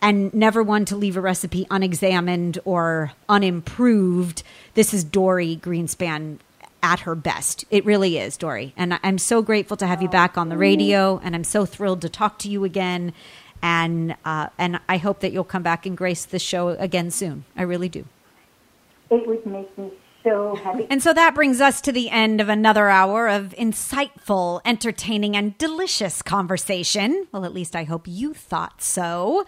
and 0.00 0.32
never 0.32 0.62
one 0.62 0.84
to 0.84 0.96
leave 0.96 1.16
a 1.16 1.20
recipe 1.20 1.66
unexamined 1.72 2.60
or 2.64 3.10
unimproved. 3.28 4.44
This 4.74 4.94
is 4.94 5.02
Dorie 5.02 5.56
Greenspan 5.56 6.38
at 6.84 7.00
her 7.00 7.16
best. 7.16 7.64
It 7.72 7.84
really 7.84 8.16
is, 8.16 8.36
Dorie. 8.36 8.74
And 8.76 9.00
I'm 9.02 9.18
so 9.18 9.42
grateful 9.42 9.76
to 9.78 9.88
have 9.88 10.02
you 10.02 10.08
back 10.08 10.38
on 10.38 10.50
the 10.50 10.56
radio, 10.56 11.18
and 11.24 11.34
I'm 11.34 11.42
so 11.42 11.66
thrilled 11.66 12.02
to 12.02 12.08
talk 12.08 12.38
to 12.38 12.48
you 12.48 12.62
again. 12.62 13.14
And 13.60 14.14
uh, 14.24 14.50
and 14.56 14.78
I 14.88 14.98
hope 14.98 15.18
that 15.18 15.32
you'll 15.32 15.42
come 15.42 15.64
back 15.64 15.84
and 15.84 15.96
grace 15.96 16.24
the 16.24 16.38
show 16.38 16.68
again 16.68 17.10
soon. 17.10 17.44
I 17.56 17.62
really 17.62 17.88
do. 17.88 18.04
It 19.10 19.26
would 19.26 19.44
make 19.44 19.76
me 19.76 19.90
so 20.22 20.54
happy. 20.56 20.86
And 20.90 21.02
so 21.02 21.12
that 21.12 21.34
brings 21.34 21.60
us 21.60 21.80
to 21.82 21.92
the 21.92 22.10
end 22.10 22.40
of 22.40 22.48
another 22.48 22.88
hour 22.88 23.28
of 23.28 23.54
insightful, 23.58 24.60
entertaining, 24.64 25.36
and 25.36 25.56
delicious 25.58 26.22
conversation. 26.22 27.26
Well, 27.32 27.44
at 27.44 27.54
least 27.54 27.76
I 27.76 27.84
hope 27.84 28.06
you 28.06 28.34
thought 28.34 28.82
so. 28.82 29.46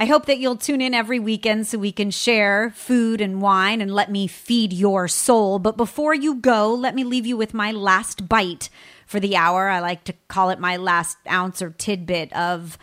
I 0.00 0.06
hope 0.06 0.26
that 0.26 0.38
you'll 0.38 0.56
tune 0.56 0.80
in 0.80 0.94
every 0.94 1.18
weekend 1.18 1.66
so 1.66 1.76
we 1.76 1.90
can 1.90 2.12
share 2.12 2.70
food 2.70 3.20
and 3.20 3.42
wine 3.42 3.80
and 3.80 3.92
let 3.92 4.12
me 4.12 4.28
feed 4.28 4.72
your 4.72 5.08
soul. 5.08 5.58
But 5.58 5.76
before 5.76 6.14
you 6.14 6.36
go, 6.36 6.72
let 6.72 6.94
me 6.94 7.02
leave 7.02 7.26
you 7.26 7.36
with 7.36 7.52
my 7.52 7.72
last 7.72 8.28
bite 8.28 8.68
for 9.06 9.18
the 9.18 9.34
hour. 9.34 9.68
I 9.68 9.80
like 9.80 10.04
to 10.04 10.14
call 10.28 10.50
it 10.50 10.60
my 10.60 10.76
last 10.76 11.18
ounce 11.28 11.60
or 11.60 11.70
tidbit 11.70 12.32
of 12.32 12.78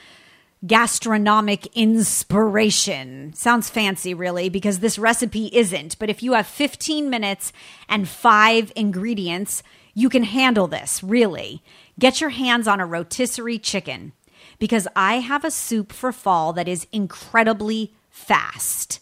gastronomic 0.65 1.67
inspiration. 1.75 3.33
Sounds 3.33 3.69
fancy, 3.69 4.13
really, 4.13 4.49
because 4.49 4.79
this 4.79 4.97
recipe 4.97 5.49
isn't. 5.53 5.97
But 5.99 6.09
if 6.09 6.23
you 6.23 6.33
have 6.33 6.47
15 6.47 7.09
minutes 7.09 7.51
and 7.87 8.07
five 8.07 8.71
ingredients, 8.75 9.63
you 9.93 10.09
can 10.09 10.23
handle 10.23 10.67
this, 10.67 11.03
really. 11.03 11.63
Get 11.99 12.21
your 12.21 12.31
hands 12.31 12.67
on 12.67 12.79
a 12.79 12.85
rotisserie 12.85 13.59
chicken 13.59 14.13
because 14.59 14.87
I 14.95 15.15
have 15.15 15.43
a 15.43 15.51
soup 15.51 15.91
for 15.91 16.11
fall 16.11 16.53
that 16.53 16.67
is 16.67 16.87
incredibly 16.91 17.93
fast. 18.09 18.99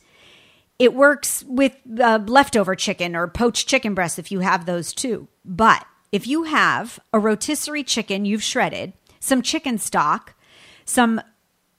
It 0.80 0.94
works 0.94 1.44
with 1.48 1.78
uh, 2.00 2.20
leftover 2.26 2.76
chicken 2.76 3.16
or 3.16 3.28
poached 3.28 3.68
chicken 3.68 3.94
breasts 3.94 4.20
if 4.20 4.32
you 4.32 4.40
have 4.40 4.66
those 4.66 4.94
too. 4.94 5.28
But 5.46 5.86
if 6.12 6.28
you 6.28 6.44
have 6.44 7.00
a 7.12 7.20
rotisserie 7.20 7.84
chicken 7.84 8.26
you've 8.26 8.44
shredded, 8.44 8.94
some 9.20 9.42
chicken 9.42 9.78
stock, 9.78 10.36
some 10.86 11.22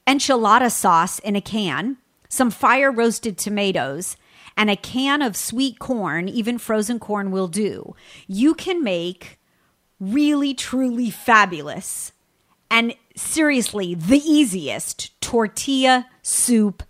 enchilada 0.06 0.70
sauce 0.70 1.18
in 1.20 1.36
a 1.36 1.40
can, 1.40 1.96
some 2.28 2.50
fire 2.50 2.90
roasted 2.90 3.38
tomatoes, 3.38 4.16
and 4.56 4.70
a 4.70 4.76
can 4.76 5.22
of 5.22 5.36
sweet 5.36 5.78
corn, 5.78 6.28
even 6.28 6.58
frozen 6.58 6.98
corn 6.98 7.30
will 7.30 7.48
do, 7.48 7.94
you 8.26 8.54
can 8.54 8.82
make 8.82 9.38
really, 9.98 10.54
truly 10.54 11.10
fabulous 11.10 12.12
and 12.70 12.94
seriously 13.16 13.94
the 13.94 14.18
easiest 14.18 15.18
tortilla 15.20 16.06
soup 16.22 16.82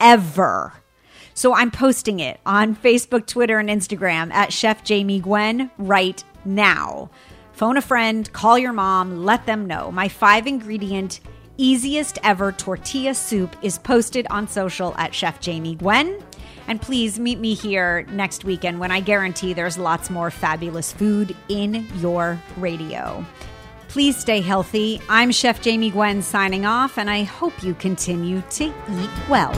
ever. 0.00 0.72
So 1.34 1.54
I'm 1.54 1.70
posting 1.70 2.20
it 2.20 2.40
on 2.46 2.74
Facebook, 2.76 3.26
Twitter, 3.26 3.58
and 3.58 3.68
Instagram 3.68 4.32
at 4.32 4.52
Chef 4.52 4.82
Jamie 4.84 5.20
Gwen 5.20 5.70
right 5.76 6.22
now. 6.44 7.10
Phone 7.52 7.76
a 7.76 7.82
friend, 7.82 8.30
call 8.32 8.58
your 8.58 8.72
mom, 8.72 9.24
let 9.24 9.46
them 9.46 9.66
know. 9.66 9.90
My 9.90 10.08
five 10.08 10.46
ingredient, 10.46 11.20
easiest 11.58 12.18
ever 12.22 12.52
tortilla 12.52 13.14
soup 13.14 13.54
is 13.62 13.78
posted 13.78 14.26
on 14.30 14.48
social 14.48 14.94
at 14.96 15.14
Chef 15.14 15.40
Jamie 15.40 15.74
Gwen. 15.74 16.22
And 16.68 16.82
please 16.82 17.18
meet 17.18 17.38
me 17.38 17.54
here 17.54 18.04
next 18.10 18.44
weekend 18.44 18.80
when 18.80 18.90
I 18.90 19.00
guarantee 19.00 19.52
there's 19.52 19.78
lots 19.78 20.10
more 20.10 20.30
fabulous 20.30 20.92
food 20.92 21.34
in 21.48 21.86
your 21.96 22.40
radio. 22.56 23.24
Please 23.88 24.16
stay 24.16 24.40
healthy. 24.40 25.00
I'm 25.08 25.30
Chef 25.30 25.62
Jamie 25.62 25.90
Gwen 25.90 26.20
signing 26.22 26.66
off, 26.66 26.98
and 26.98 27.08
I 27.08 27.22
hope 27.22 27.62
you 27.62 27.74
continue 27.74 28.42
to 28.50 28.64
eat 28.64 29.10
well. 29.28 29.52